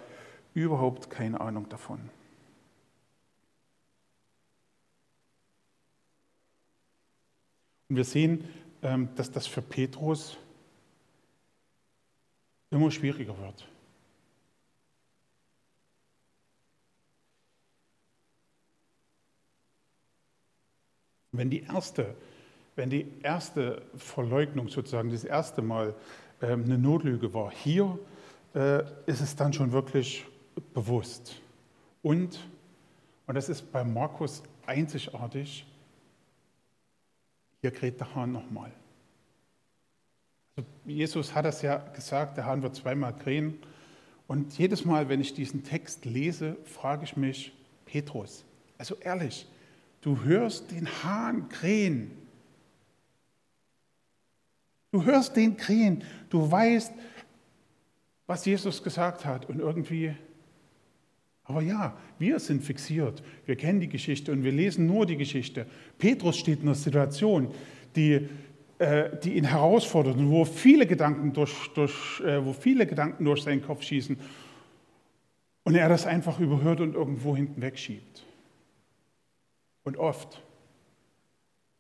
überhaupt 0.55 1.11
keine 1.11 1.41
Ahnung 1.41 1.69
davon. 1.69 2.01
Und 7.89 7.97
wir 7.97 8.05
sehen, 8.05 8.45
ähm, 8.83 9.09
dass 9.15 9.31
das 9.31 9.47
für 9.47 9.63
Petrus 9.63 10.37
immer 12.71 12.91
schwieriger 12.91 13.39
wird. 13.39 13.69
Wenn 21.37 21.51
die 21.51 21.63
erste, 21.63 22.15
wenn 22.75 22.91
die 22.91 23.07
erste 23.23 23.83
Verleugnung 23.97 24.69
sozusagen, 24.69 25.11
das 25.11 25.25
erste 25.25 25.63
Mal 25.63 25.95
ähm, 26.43 26.65
eine 26.65 26.79
Notlüge 26.79 27.33
war, 27.33 27.51
hier 27.51 27.99
äh, 28.55 28.83
ist 29.07 29.21
es 29.21 29.37
dann 29.37 29.53
schon 29.53 29.73
wirklich 29.73 30.25
bewusst. 30.75 31.41
Und, 32.03 32.41
und 33.27 33.35
das 33.35 33.49
ist 33.49 33.73
bei 33.73 33.85
Markus 33.85 34.43
einzigartig, 34.67 35.67
hier 37.61 37.71
kräht 37.71 37.99
der 38.01 38.15
Hahn 38.15 38.33
nochmal. 38.33 38.71
Also 40.57 40.69
Jesus 40.85 41.35
hat 41.35 41.45
das 41.45 41.63
ja 41.63 41.79
gesagt, 41.79 42.37
der 42.37 42.47
Hahn 42.47 42.63
wird 42.63 42.77
zweimal 42.77 43.15
krähen. 43.17 43.59
Und 44.27 44.57
jedes 44.59 44.85
Mal, 44.85 45.09
wenn 45.09 45.21
ich 45.21 45.35
diesen 45.35 45.65
Text 45.65 46.05
lese, 46.05 46.57
frage 46.65 47.05
ich 47.05 47.17
mich, 47.17 47.53
Petrus, 47.85 48.45
also 48.79 48.97
ehrlich, 48.97 49.47
du 50.07 50.23
hörst 50.23 50.71
den 50.71 50.87
Hahn 51.03 51.49
krähen. 51.49 52.13
Du 54.93 55.05
hörst 55.05 55.35
den 55.35 55.57
krähen. 55.57 56.05
Du 56.31 56.49
weißt, 56.49 56.93
was 58.29 58.45
Jesus 58.45 58.85
gesagt 58.85 59.25
hat. 59.25 59.49
Und 59.49 59.59
irgendwie, 59.59 60.15
aber 61.43 61.61
ja, 61.61 61.99
wir 62.21 62.39
sind 62.39 62.63
fixiert. 62.63 63.21
Wir 63.47 63.57
kennen 63.57 63.81
die 63.81 63.89
Geschichte 63.89 64.31
und 64.31 64.45
wir 64.45 64.53
lesen 64.53 64.87
nur 64.87 65.07
die 65.07 65.17
Geschichte. 65.17 65.67
Petrus 65.99 66.39
steht 66.39 66.61
in 66.61 66.67
einer 66.67 66.77
Situation, 66.77 67.53
die, 67.97 68.29
äh, 68.79 69.11
die 69.25 69.37
ihn 69.37 69.45
herausfordert 69.45 70.17
und 70.19 70.31
wo 70.31 70.45
viele 70.45 70.87
Gedanken 70.87 71.33
durch, 71.33 71.69
durch, 71.75 72.21
äh, 72.21 72.45
wo 72.45 72.53
viele 72.53 72.87
Gedanken 72.87 73.25
durch 73.25 73.43
seinen 73.43 73.61
Kopf 73.61 73.83
schießen. 73.83 74.17
Und 75.65 75.75
er 75.75 75.89
das 75.89 76.07
einfach 76.07 76.39
überhört 76.39 76.81
und 76.81 76.95
irgendwo 76.95 77.35
hinten 77.35 77.61
wegschiebt. 77.61 78.26
Und 79.87 79.99
oft, 79.99 80.43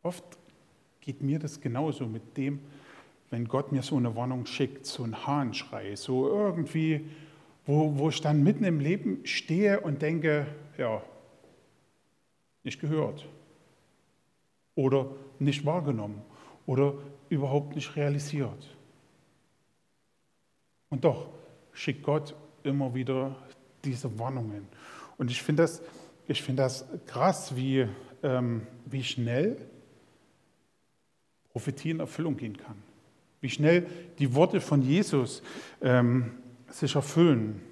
oft 0.04 0.22
geht 1.00 1.22
mir 1.22 1.40
das 1.40 1.60
genauso 1.60 2.06
mit 2.06 2.36
dem, 2.36 2.60
wenn 3.30 3.48
Gott 3.48 3.72
mir 3.72 3.82
so 3.82 3.96
eine 3.96 4.14
Warnung 4.14 4.46
schickt, 4.46 4.86
so 4.86 5.02
ein 5.02 5.26
Hahnschrei, 5.26 5.96
so 5.96 6.28
irgendwie, 6.28 7.10
wo, 7.66 7.98
wo 7.98 8.08
ich 8.10 8.20
dann 8.20 8.44
mitten 8.44 8.62
im 8.62 8.78
Leben 8.78 9.26
stehe 9.26 9.80
und 9.80 10.02
denke, 10.02 10.46
ja, 10.78 11.02
nicht 12.62 12.80
gehört 12.80 13.26
oder 14.76 15.10
nicht 15.40 15.66
wahrgenommen 15.66 16.22
oder 16.64 16.94
überhaupt 17.28 17.74
nicht 17.74 17.96
realisiert. 17.96 18.76
Und 20.90 21.02
doch 21.02 21.26
schickt 21.72 22.04
Gott 22.04 22.36
immer 22.62 22.94
wieder 22.94 23.34
diese 23.84 24.16
Warnungen. 24.16 24.68
Und 25.18 25.28
ich 25.32 25.42
finde 25.42 25.64
das 25.64 25.82
ich 26.28 26.42
finde 26.42 26.64
das 26.64 26.84
krass, 27.06 27.54
wie, 27.54 27.86
ähm, 28.26 28.66
wie 28.84 29.04
schnell 29.04 29.56
Prophetie 31.50 31.90
in 31.90 32.00
Erfüllung 32.00 32.36
gehen 32.36 32.56
kann. 32.56 32.76
Wie 33.40 33.48
schnell 33.48 33.86
die 34.18 34.34
Worte 34.34 34.60
von 34.60 34.82
Jesus 34.82 35.42
ähm, 35.80 36.32
sich 36.68 36.94
erfüllen. 36.96 37.62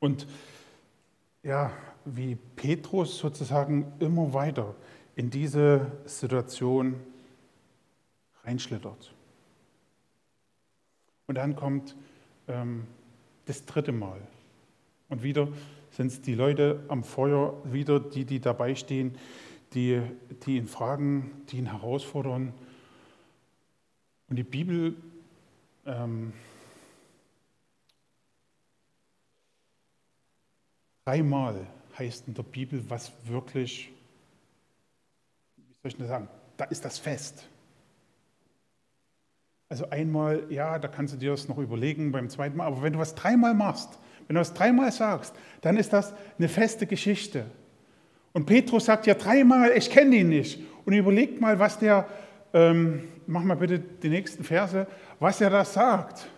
Und 0.00 0.26
ja, 1.42 1.72
wie 2.04 2.36
Petrus 2.56 3.18
sozusagen 3.18 3.92
immer 4.00 4.34
weiter 4.34 4.74
in 5.14 5.30
diese 5.30 5.92
Situation 6.04 6.96
reinschlittert. 8.44 9.14
Und 11.28 11.36
dann 11.36 11.54
kommt 11.54 11.94
ähm, 12.48 12.86
das 13.44 13.64
dritte 13.64 13.92
Mal. 13.92 14.20
Und 15.08 15.22
wieder 15.22 15.48
sind 15.90 16.08
es 16.08 16.20
die 16.20 16.34
Leute 16.34 16.82
am 16.88 17.04
Feuer, 17.04 17.54
wieder 17.64 18.00
die, 18.00 18.24
die 18.24 18.40
dabei 18.40 18.74
stehen, 18.74 19.16
die, 19.74 20.02
die 20.44 20.56
ihn 20.56 20.66
fragen, 20.66 21.42
die 21.48 21.58
ihn 21.58 21.66
herausfordern. 21.66 22.52
Und 24.28 24.36
die 24.36 24.44
Bibel 24.44 24.96
ähm, 25.86 26.32
dreimal 31.04 31.66
heißt 31.98 32.28
in 32.28 32.34
der 32.34 32.42
Bibel, 32.42 32.88
was 32.88 33.12
wirklich, 33.24 33.92
wie 35.56 35.74
soll 35.82 35.88
ich 35.90 35.96
das 35.96 36.08
sagen, 36.08 36.28
da 36.56 36.64
ist 36.64 36.84
das 36.84 36.98
fest. 36.98 37.48
Also 39.68 39.88
einmal, 39.88 40.44
ja, 40.50 40.78
da 40.78 40.88
kannst 40.88 41.14
du 41.14 41.18
dir 41.18 41.30
das 41.30 41.48
noch 41.48 41.58
überlegen 41.58 42.12
beim 42.12 42.28
zweiten 42.28 42.58
Mal, 42.58 42.66
aber 42.66 42.82
wenn 42.82 42.92
du 42.92 42.98
was 42.98 43.14
dreimal 43.14 43.54
machst, 43.54 43.98
wenn 44.26 44.34
du 44.34 44.40
das 44.40 44.54
dreimal 44.54 44.92
sagst, 44.92 45.34
dann 45.62 45.76
ist 45.76 45.92
das 45.92 46.14
eine 46.38 46.48
feste 46.48 46.86
Geschichte. 46.86 47.46
Und 48.32 48.46
Petrus 48.46 48.86
sagt 48.86 49.06
ja 49.06 49.14
dreimal, 49.14 49.72
ich 49.76 49.90
kenne 49.90 50.16
ihn 50.16 50.28
nicht. 50.28 50.60
Und 50.84 50.94
überlegt 50.94 51.40
mal, 51.40 51.58
was 51.58 51.78
der, 51.78 52.08
ähm, 52.54 53.08
mach 53.26 53.42
mal 53.42 53.56
bitte 53.56 53.78
die 53.78 54.08
nächsten 54.08 54.42
Verse, 54.44 54.86
was 55.20 55.40
er 55.40 55.50
da 55.50 55.64
sagt. 55.64 56.28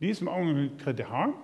In 0.00 0.08
diesem 0.08 0.28
Augenblick 0.28 0.78
tritt 0.78 0.98
der 0.98 1.10
Hahn. 1.10 1.34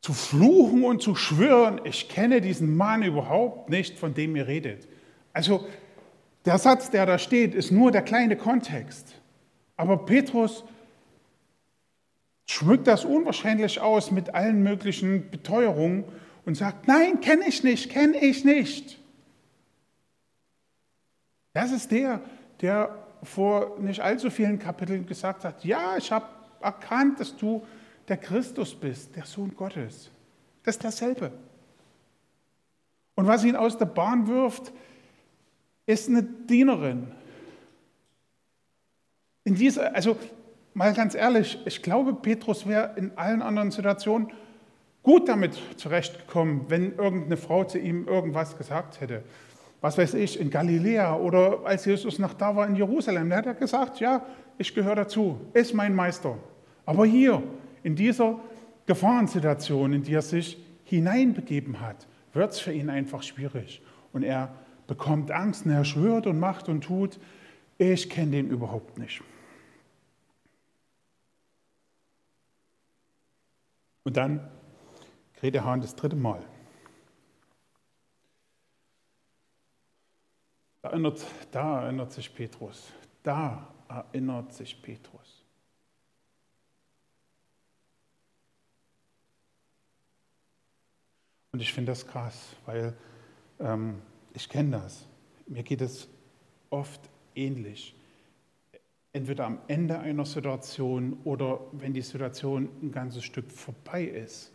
Zu 0.00 0.12
fluchen 0.12 0.84
und 0.84 1.02
zu 1.02 1.14
schwören, 1.14 1.80
ich 1.84 2.08
kenne 2.08 2.40
diesen 2.40 2.76
Mann 2.76 3.02
überhaupt 3.02 3.68
nicht, 3.68 3.98
von 3.98 4.14
dem 4.14 4.34
ihr 4.34 4.46
redet. 4.46 4.88
Also 5.32 5.66
der 6.44 6.58
Satz, 6.58 6.90
der 6.90 7.06
da 7.06 7.18
steht, 7.18 7.54
ist 7.54 7.70
nur 7.70 7.90
der 7.90 8.02
kleine 8.02 8.36
Kontext. 8.36 9.14
Aber 9.76 10.04
Petrus 10.04 10.64
schmückt 12.46 12.86
das 12.86 13.04
unwahrscheinlich 13.04 13.80
aus 13.80 14.10
mit 14.10 14.34
allen 14.34 14.62
möglichen 14.62 15.30
Beteuerungen 15.30 16.04
und 16.44 16.56
sagt, 16.56 16.88
nein, 16.88 17.20
kenne 17.20 17.46
ich 17.46 17.62
nicht, 17.62 17.90
kenne 17.90 18.18
ich 18.18 18.44
nicht. 18.44 18.98
Das 21.52 21.72
ist 21.72 21.90
der, 21.90 22.20
der 22.60 22.96
vor 23.22 23.78
nicht 23.80 24.00
allzu 24.00 24.30
vielen 24.30 24.58
Kapiteln 24.58 25.06
gesagt 25.06 25.44
hat, 25.44 25.64
ja, 25.64 25.96
ich 25.96 26.10
habe 26.10 26.26
erkannt, 26.60 27.20
dass 27.20 27.36
du 27.36 27.66
der 28.08 28.16
Christus 28.16 28.74
bist, 28.74 29.14
der 29.16 29.24
Sohn 29.24 29.54
Gottes. 29.54 30.10
Das 30.62 30.76
ist 30.76 30.84
dasselbe. 30.84 31.32
Und 33.14 33.26
was 33.26 33.44
ihn 33.44 33.56
aus 33.56 33.76
der 33.76 33.86
Bahn 33.86 34.26
wirft, 34.26 34.72
ist 35.86 36.08
eine 36.08 36.22
Dienerin. 36.22 37.10
In 39.44 39.54
dieser, 39.54 39.94
also 39.94 40.16
mal 40.74 40.94
ganz 40.94 41.14
ehrlich, 41.14 41.58
ich 41.66 41.82
glaube, 41.82 42.14
Petrus 42.14 42.66
wäre 42.66 42.94
in 42.96 43.16
allen 43.18 43.42
anderen 43.42 43.70
Situationen 43.70 44.32
gut 45.02 45.28
damit 45.28 45.58
zurechtgekommen, 45.76 46.66
wenn 46.68 46.96
irgendeine 46.96 47.36
Frau 47.36 47.64
zu 47.64 47.78
ihm 47.78 48.06
irgendwas 48.06 48.56
gesagt 48.56 49.00
hätte. 49.00 49.22
Was 49.80 49.96
weiß 49.96 50.14
ich, 50.14 50.38
in 50.38 50.50
Galiläa 50.50 51.16
oder 51.16 51.60
als 51.64 51.86
Jesus 51.86 52.18
noch 52.18 52.34
da 52.34 52.54
war 52.54 52.66
in 52.66 52.76
Jerusalem, 52.76 53.30
da 53.30 53.36
hat 53.36 53.46
er 53.46 53.54
gesagt, 53.54 53.98
ja, 54.00 54.24
ich 54.58 54.74
gehöre 54.74 54.96
dazu, 54.96 55.40
ist 55.54 55.72
mein 55.72 55.94
Meister. 55.94 56.36
Aber 56.84 57.06
hier, 57.06 57.42
in 57.82 57.96
dieser 57.96 58.38
Gefahrensituation, 58.86 59.94
in 59.94 60.02
die 60.02 60.14
er 60.14 60.22
sich 60.22 60.58
hineinbegeben 60.84 61.80
hat, 61.80 62.06
wird 62.34 62.52
es 62.52 62.60
für 62.60 62.72
ihn 62.72 62.90
einfach 62.90 63.22
schwierig. 63.22 63.82
Und 64.12 64.22
er 64.22 64.52
bekommt 64.86 65.30
Angst 65.30 65.64
und 65.64 65.72
er 65.72 65.84
schwört 65.84 66.26
und 66.26 66.38
macht 66.38 66.68
und 66.68 66.82
tut, 66.82 67.18
ich 67.78 68.10
kenne 68.10 68.32
den 68.32 68.50
überhaupt 68.50 68.98
nicht. 68.98 69.22
Und 74.04 74.16
dann 74.16 74.40
der 75.48 75.64
Hahn 75.64 75.80
das 75.80 75.96
dritte 75.96 76.16
Mal. 76.16 76.44
Da 80.82 80.90
erinnert, 80.90 81.26
da 81.50 81.82
erinnert 81.82 82.12
sich 82.12 82.34
Petrus. 82.34 82.92
Da 83.22 83.72
erinnert 83.88 84.52
sich 84.52 84.80
Petrus. 84.82 85.44
Und 91.52 91.60
ich 91.60 91.72
finde 91.72 91.92
das 91.92 92.06
krass, 92.06 92.54
weil 92.66 92.96
ähm, 93.58 94.00
ich 94.32 94.48
kenne 94.48 94.72
das. 94.72 95.06
Mir 95.46 95.62
geht 95.62 95.80
es 95.80 96.08
oft 96.70 97.00
ähnlich. 97.34 97.94
entweder 99.12 99.46
am 99.46 99.58
Ende 99.66 99.98
einer 99.98 100.24
Situation 100.24 101.18
oder 101.24 101.60
wenn 101.72 101.92
die 101.92 102.02
Situation 102.02 102.68
ein 102.80 102.92
ganzes 102.92 103.24
Stück 103.24 103.50
vorbei 103.50 104.04
ist, 104.04 104.52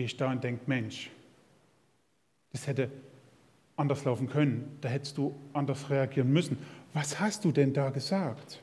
stehe 0.00 0.06
ich 0.06 0.16
da 0.16 0.30
und 0.30 0.42
denke, 0.42 0.62
Mensch, 0.66 1.10
das 2.52 2.66
hätte 2.66 2.90
anders 3.76 4.04
laufen 4.04 4.28
können, 4.28 4.78
da 4.80 4.88
hättest 4.88 5.18
du 5.18 5.34
anders 5.52 5.90
reagieren 5.90 6.32
müssen. 6.32 6.56
Was 6.94 7.20
hast 7.20 7.44
du 7.44 7.52
denn 7.52 7.74
da 7.74 7.90
gesagt? 7.90 8.62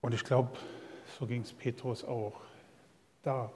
Und 0.00 0.14
ich 0.14 0.24
glaube, 0.24 0.56
so 1.18 1.26
ging 1.26 1.42
es 1.42 1.52
Petrus 1.52 2.02
auch. 2.02 2.40
Da 3.22 3.52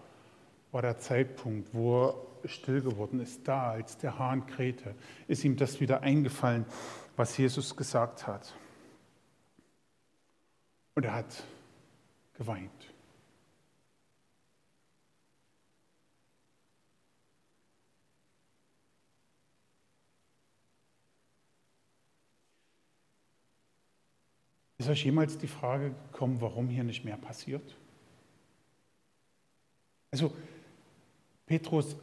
war 0.73 0.83
der 0.83 0.99
Zeitpunkt, 0.99 1.73
wo 1.73 2.09
er 2.43 2.49
still 2.49 2.83
geworden 2.83 3.21
ist. 3.21 3.49
Da, 3.49 3.71
als 3.71 3.97
der 3.97 4.19
Hahn 4.19 4.47
krähte, 4.47 4.95
ist 5.27 5.43
ihm 5.43 5.57
das 5.57 5.81
wieder 5.81 6.03
eingefallen, 6.03 6.67
was 7.17 7.39
Jesus 7.39 7.75
gesagt 7.77 8.27
hat. 8.27 8.55
Und 10.95 11.05
er 11.05 11.15
hat 11.15 11.43
geweint. 12.35 12.95
Ist 24.79 24.91
euch 24.91 25.05
jemals 25.05 25.39
die 25.39 25.47
Frage 25.47 25.95
gekommen, 26.13 26.41
warum 26.41 26.69
hier 26.69 26.85
nicht 26.85 27.05
mehr 27.05 27.17
passiert? 27.17 27.77
Also 30.11 30.37
Petrus 31.47 31.97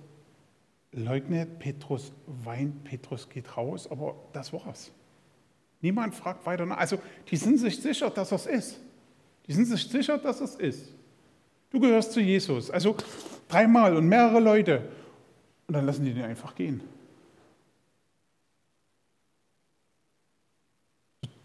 leugnet, 0.91 1.59
Petrus 1.59 2.11
weint, 2.25 2.83
Petrus 2.83 3.29
geht 3.29 3.55
raus, 3.55 3.89
aber 3.89 4.15
das 4.33 4.51
war's. 4.51 4.91
Niemand 5.81 6.13
fragt 6.13 6.45
weiter 6.45 6.65
nach. 6.65 6.77
Also 6.77 6.99
die 7.29 7.37
sind 7.37 7.57
sich 7.57 7.81
sicher, 7.81 8.09
dass 8.09 8.31
es 8.31 8.45
ist. 8.45 8.79
Die 9.47 9.53
sind 9.53 9.65
sich 9.65 9.87
sicher, 9.87 10.17
dass 10.17 10.39
es 10.39 10.55
ist. 10.55 10.93
Du 11.71 11.79
gehörst 11.79 12.11
zu 12.11 12.21
Jesus. 12.21 12.69
Also 12.69 12.95
dreimal 13.47 13.95
und 13.95 14.07
mehrere 14.07 14.39
Leute. 14.39 14.87
Und 15.67 15.73
dann 15.73 15.85
lassen 15.85 16.05
die 16.05 16.13
den 16.13 16.23
einfach 16.23 16.53
gehen. 16.53 16.81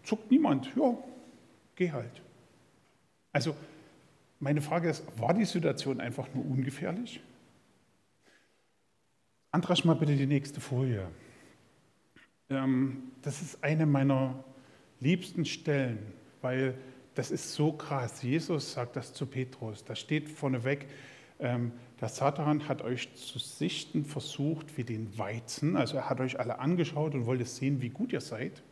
Zuckt 0.03 0.29
niemand. 0.29 0.69
Ja, 0.75 0.97
geh 1.75 1.91
halt. 1.91 2.21
Also 3.33 3.55
meine 4.39 4.61
Frage 4.61 4.89
ist, 4.89 5.03
war 5.19 5.33
die 5.33 5.45
Situation 5.45 5.99
einfach 5.99 6.27
nur 6.33 6.45
ungefährlich? 6.45 7.21
Antrasch 9.51 9.83
mal 9.83 9.95
bitte 9.95 10.15
die 10.15 10.27
nächste 10.27 10.61
Folie. 10.61 11.07
Ähm, 12.49 13.11
das 13.21 13.41
ist 13.41 13.63
eine 13.63 13.85
meiner 13.85 14.43
liebsten 14.99 15.45
Stellen, 15.45 16.13
weil 16.41 16.77
das 17.15 17.31
ist 17.31 17.53
so 17.53 17.71
krass. 17.71 18.21
Jesus 18.21 18.73
sagt 18.73 18.95
das 18.95 19.13
zu 19.13 19.25
Petrus. 19.25 19.83
Da 19.83 19.95
steht 19.95 20.29
vorneweg, 20.29 20.87
ähm, 21.39 21.71
der 21.99 22.09
Satan 22.09 22.67
hat 22.67 22.81
euch 22.81 23.13
zu 23.15 23.39
sichten 23.39 24.05
versucht 24.05 24.77
wie 24.77 24.83
den 24.83 25.17
Weizen. 25.17 25.75
Also 25.75 25.97
er 25.97 26.09
hat 26.09 26.19
euch 26.19 26.39
alle 26.39 26.59
angeschaut 26.59 27.15
und 27.15 27.25
wollte 27.25 27.45
sehen, 27.45 27.81
wie 27.81 27.89
gut 27.89 28.13
ihr 28.13 28.21
seid. 28.21 28.63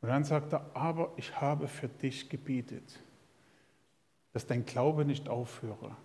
Und 0.00 0.08
dann 0.08 0.24
sagt 0.24 0.52
er, 0.52 0.70
aber 0.74 1.12
ich 1.16 1.40
habe 1.40 1.68
für 1.68 1.88
dich 1.88 2.28
gebetet 2.28 3.00
dass 4.32 4.46
dein 4.46 4.64
Glaube 4.64 5.04
nicht 5.04 5.28
aufhöre. 5.28 5.96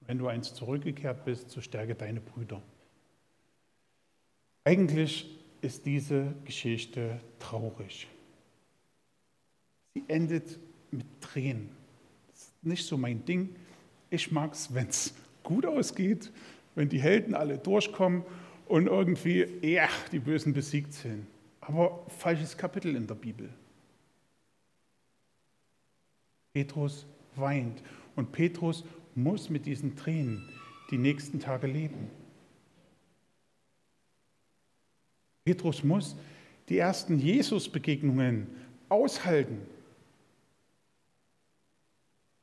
Wenn 0.00 0.18
du 0.18 0.26
eins 0.26 0.54
zurückgekehrt 0.54 1.24
bist, 1.24 1.50
so 1.50 1.60
stärke 1.60 1.94
deine 1.94 2.20
Brüder. 2.20 2.60
Eigentlich 4.64 5.38
ist 5.62 5.86
diese 5.86 6.34
Geschichte 6.44 7.20
traurig. 7.38 8.08
Sie 9.94 10.04
endet 10.08 10.58
mit 10.90 11.06
Tränen. 11.20 11.70
Das 12.28 12.42
ist 12.42 12.64
nicht 12.64 12.86
so 12.86 12.96
mein 12.96 13.24
Ding. 13.24 13.54
Ich 14.10 14.30
mag 14.30 14.52
es, 14.52 14.74
wenn 14.74 14.88
es 14.88 15.14
gut 15.42 15.64
ausgeht, 15.64 16.30
wenn 16.74 16.88
die 16.88 17.00
Helden 17.00 17.34
alle 17.34 17.58
durchkommen 17.58 18.24
und 18.66 18.86
irgendwie, 18.88 19.46
ja, 19.62 19.88
die 20.10 20.18
Bösen 20.18 20.52
besiegt 20.52 20.92
sind. 20.92 21.26
Aber 21.60 22.04
falsches 22.18 22.56
Kapitel 22.56 22.96
in 22.96 23.06
der 23.06 23.14
Bibel. 23.14 23.48
Petrus 26.52 27.06
weint 27.36 27.82
und 28.16 28.32
Petrus 28.32 28.84
muss 29.14 29.48
mit 29.48 29.64
diesen 29.66 29.96
Tränen 29.96 30.48
die 30.90 30.98
nächsten 30.98 31.38
Tage 31.38 31.66
leben. 31.66 32.10
Petrus 35.44 35.82
muss 35.82 36.16
die 36.68 36.78
ersten 36.78 37.18
Jesus-Begegnungen 37.18 38.46
aushalten. 38.88 39.60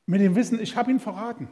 Mit 0.06 0.20
dem 0.20 0.34
Wissen, 0.34 0.60
ich 0.60 0.76
habe 0.76 0.90
ihn 0.90 1.00
verraten. 1.00 1.48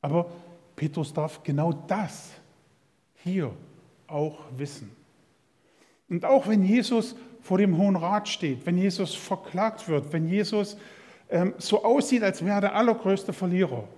Aber 0.00 0.30
Petrus 0.76 1.12
darf 1.12 1.42
genau 1.42 1.72
das 1.72 2.30
hier 3.16 3.54
auch 4.06 4.40
wissen. 4.56 4.90
Und 6.08 6.24
auch 6.24 6.48
wenn 6.48 6.64
Jesus 6.64 7.14
vor 7.42 7.58
dem 7.58 7.76
Hohen 7.76 7.96
Rat 7.96 8.28
steht, 8.28 8.66
wenn 8.66 8.76
Jesus 8.76 9.14
verklagt 9.14 9.88
wird, 9.88 10.12
wenn 10.12 10.28
Jesus 10.28 10.76
ähm, 11.28 11.54
so 11.58 11.84
aussieht, 11.84 12.22
als 12.22 12.44
wäre 12.44 12.56
er 12.56 12.60
der 12.60 12.74
allergrößte 12.74 13.32
Verlierer, 13.32 13.88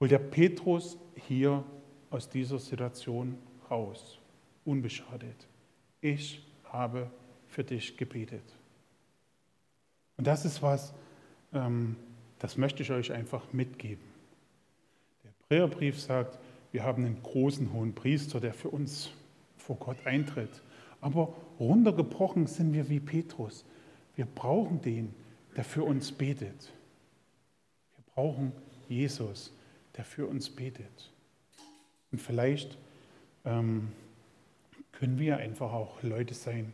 holt 0.00 0.10
der 0.10 0.18
Petrus 0.18 0.98
hier 1.14 1.64
aus 2.14 2.28
dieser 2.28 2.60
Situation 2.60 3.36
raus, 3.68 4.20
unbeschadet. 4.64 5.48
Ich 6.00 6.46
habe 6.64 7.10
für 7.48 7.64
dich 7.64 7.96
gebetet. 7.96 8.44
Und 10.16 10.28
das 10.28 10.44
ist 10.44 10.62
was, 10.62 10.94
ähm, 11.52 11.96
das 12.38 12.56
möchte 12.56 12.84
ich 12.84 12.92
euch 12.92 13.12
einfach 13.12 13.52
mitgeben. 13.52 14.04
Der 15.24 15.32
Hebräerbrief 15.58 16.00
sagt, 16.00 16.38
wir 16.70 16.84
haben 16.84 17.04
einen 17.04 17.20
großen 17.20 17.72
hohen 17.72 17.96
Priester, 17.96 18.38
der 18.38 18.54
für 18.54 18.68
uns 18.68 19.10
vor 19.56 19.76
Gott 19.76 20.06
eintritt. 20.06 20.62
Aber 21.00 21.34
runtergebrochen 21.58 22.46
sind 22.46 22.72
wir 22.72 22.88
wie 22.88 23.00
Petrus. 23.00 23.64
Wir 24.14 24.26
brauchen 24.26 24.80
den, 24.80 25.12
der 25.56 25.64
für 25.64 25.82
uns 25.82 26.12
betet. 26.12 26.72
Wir 27.96 28.04
brauchen 28.14 28.52
Jesus, 28.88 29.52
der 29.96 30.04
für 30.04 30.28
uns 30.28 30.48
betet. 30.48 31.13
Und 32.14 32.20
vielleicht 32.20 32.78
ähm, 33.44 33.90
können 34.92 35.18
wir 35.18 35.38
einfach 35.38 35.72
auch 35.72 36.00
Leute 36.04 36.32
sein, 36.32 36.72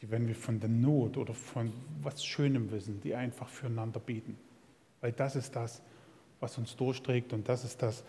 die, 0.00 0.08
wenn 0.08 0.28
wir 0.28 0.36
von 0.36 0.60
der 0.60 0.68
Not 0.68 1.16
oder 1.16 1.34
von 1.34 1.72
was 2.00 2.24
Schönem 2.24 2.70
wissen, 2.70 3.00
die 3.00 3.16
einfach 3.16 3.48
füreinander 3.48 3.98
beten. 3.98 4.38
Weil 5.00 5.10
das 5.10 5.34
ist 5.34 5.56
das, 5.56 5.82
was 6.38 6.58
uns 6.58 6.76
durchträgt 6.76 7.32
und 7.32 7.48
das 7.48 7.64
ist 7.64 7.82
das, 7.82 8.04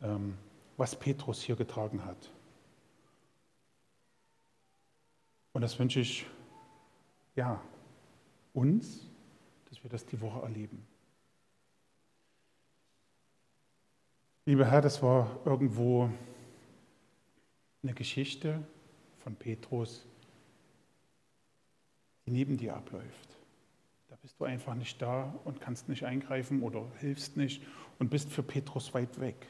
ähm, 0.00 0.34
was 0.76 0.94
Petrus 0.94 1.42
hier 1.42 1.56
getragen 1.56 2.04
hat. 2.04 2.30
Und 5.54 5.62
das 5.62 5.76
wünsche 5.76 5.98
ich 5.98 6.24
ja, 7.34 7.60
uns, 8.54 9.10
dass 9.68 9.82
wir 9.82 9.90
das 9.90 10.06
die 10.06 10.20
Woche 10.20 10.40
erleben. 10.42 10.86
Lieber 14.48 14.70
Herr, 14.70 14.80
das 14.80 15.02
war 15.02 15.40
irgendwo 15.44 16.08
eine 17.82 17.94
Geschichte 17.94 18.62
von 19.18 19.34
Petrus, 19.34 20.06
die 22.24 22.30
neben 22.30 22.56
dir 22.56 22.76
abläuft. 22.76 23.36
Da 24.08 24.14
bist 24.22 24.38
du 24.38 24.44
einfach 24.44 24.76
nicht 24.76 25.02
da 25.02 25.34
und 25.44 25.60
kannst 25.60 25.88
nicht 25.88 26.04
eingreifen 26.04 26.62
oder 26.62 26.86
hilfst 27.00 27.36
nicht 27.36 27.60
und 27.98 28.08
bist 28.08 28.30
für 28.30 28.44
Petrus 28.44 28.94
weit 28.94 29.20
weg. 29.20 29.48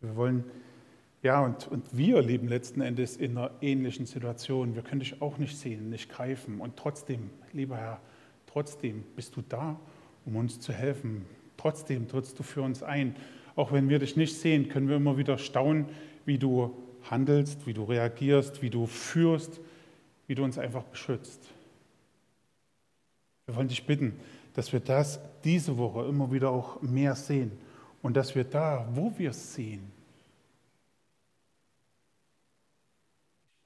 Wir 0.00 0.14
wollen 0.16 0.44
ja, 1.22 1.42
und, 1.42 1.66
und 1.68 1.96
wir 1.96 2.20
leben 2.20 2.46
letzten 2.46 2.82
Endes 2.82 3.16
in 3.16 3.38
einer 3.38 3.52
ähnlichen 3.62 4.04
Situation. 4.04 4.74
Wir 4.74 4.82
können 4.82 5.00
dich 5.00 5.22
auch 5.22 5.38
nicht 5.38 5.56
sehen, 5.56 5.88
nicht 5.88 6.10
greifen. 6.10 6.60
Und 6.60 6.76
trotzdem, 6.76 7.30
lieber 7.52 7.78
Herr, 7.78 8.00
trotzdem 8.46 9.02
bist 9.16 9.34
du 9.36 9.42
da, 9.42 9.80
um 10.26 10.36
uns 10.36 10.60
zu 10.60 10.74
helfen. 10.74 11.24
Trotzdem 11.60 12.08
trittst 12.08 12.38
du 12.38 12.42
für 12.42 12.62
uns 12.62 12.82
ein. 12.82 13.14
Auch 13.54 13.70
wenn 13.70 13.90
wir 13.90 13.98
dich 13.98 14.16
nicht 14.16 14.34
sehen, 14.34 14.70
können 14.70 14.88
wir 14.88 14.96
immer 14.96 15.18
wieder 15.18 15.36
staunen, 15.36 15.86
wie 16.24 16.38
du 16.38 16.74
handelst, 17.10 17.66
wie 17.66 17.74
du 17.74 17.84
reagierst, 17.84 18.62
wie 18.62 18.70
du 18.70 18.86
führst, 18.86 19.60
wie 20.26 20.34
du 20.34 20.42
uns 20.42 20.56
einfach 20.56 20.84
beschützt. 20.84 21.40
Wir 23.44 23.56
wollen 23.56 23.68
dich 23.68 23.84
bitten, 23.84 24.18
dass 24.54 24.72
wir 24.72 24.80
das 24.80 25.20
diese 25.44 25.76
Woche 25.76 26.06
immer 26.06 26.32
wieder 26.32 26.50
auch 26.50 26.80
mehr 26.80 27.14
sehen 27.14 27.52
und 28.00 28.16
dass 28.16 28.34
wir 28.34 28.44
da, 28.44 28.88
wo 28.94 29.12
wir 29.18 29.30
es 29.30 29.54
sehen, 29.54 29.92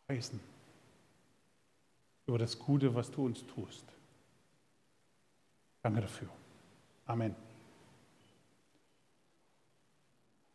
preisen 0.08 0.40
über 2.26 2.38
das 2.38 2.58
Gute, 2.58 2.92
was 2.92 3.08
du 3.10 3.26
uns 3.26 3.44
tust. 3.46 3.84
Danke 5.82 6.00
dafür. 6.00 6.28
Amen. 7.06 7.43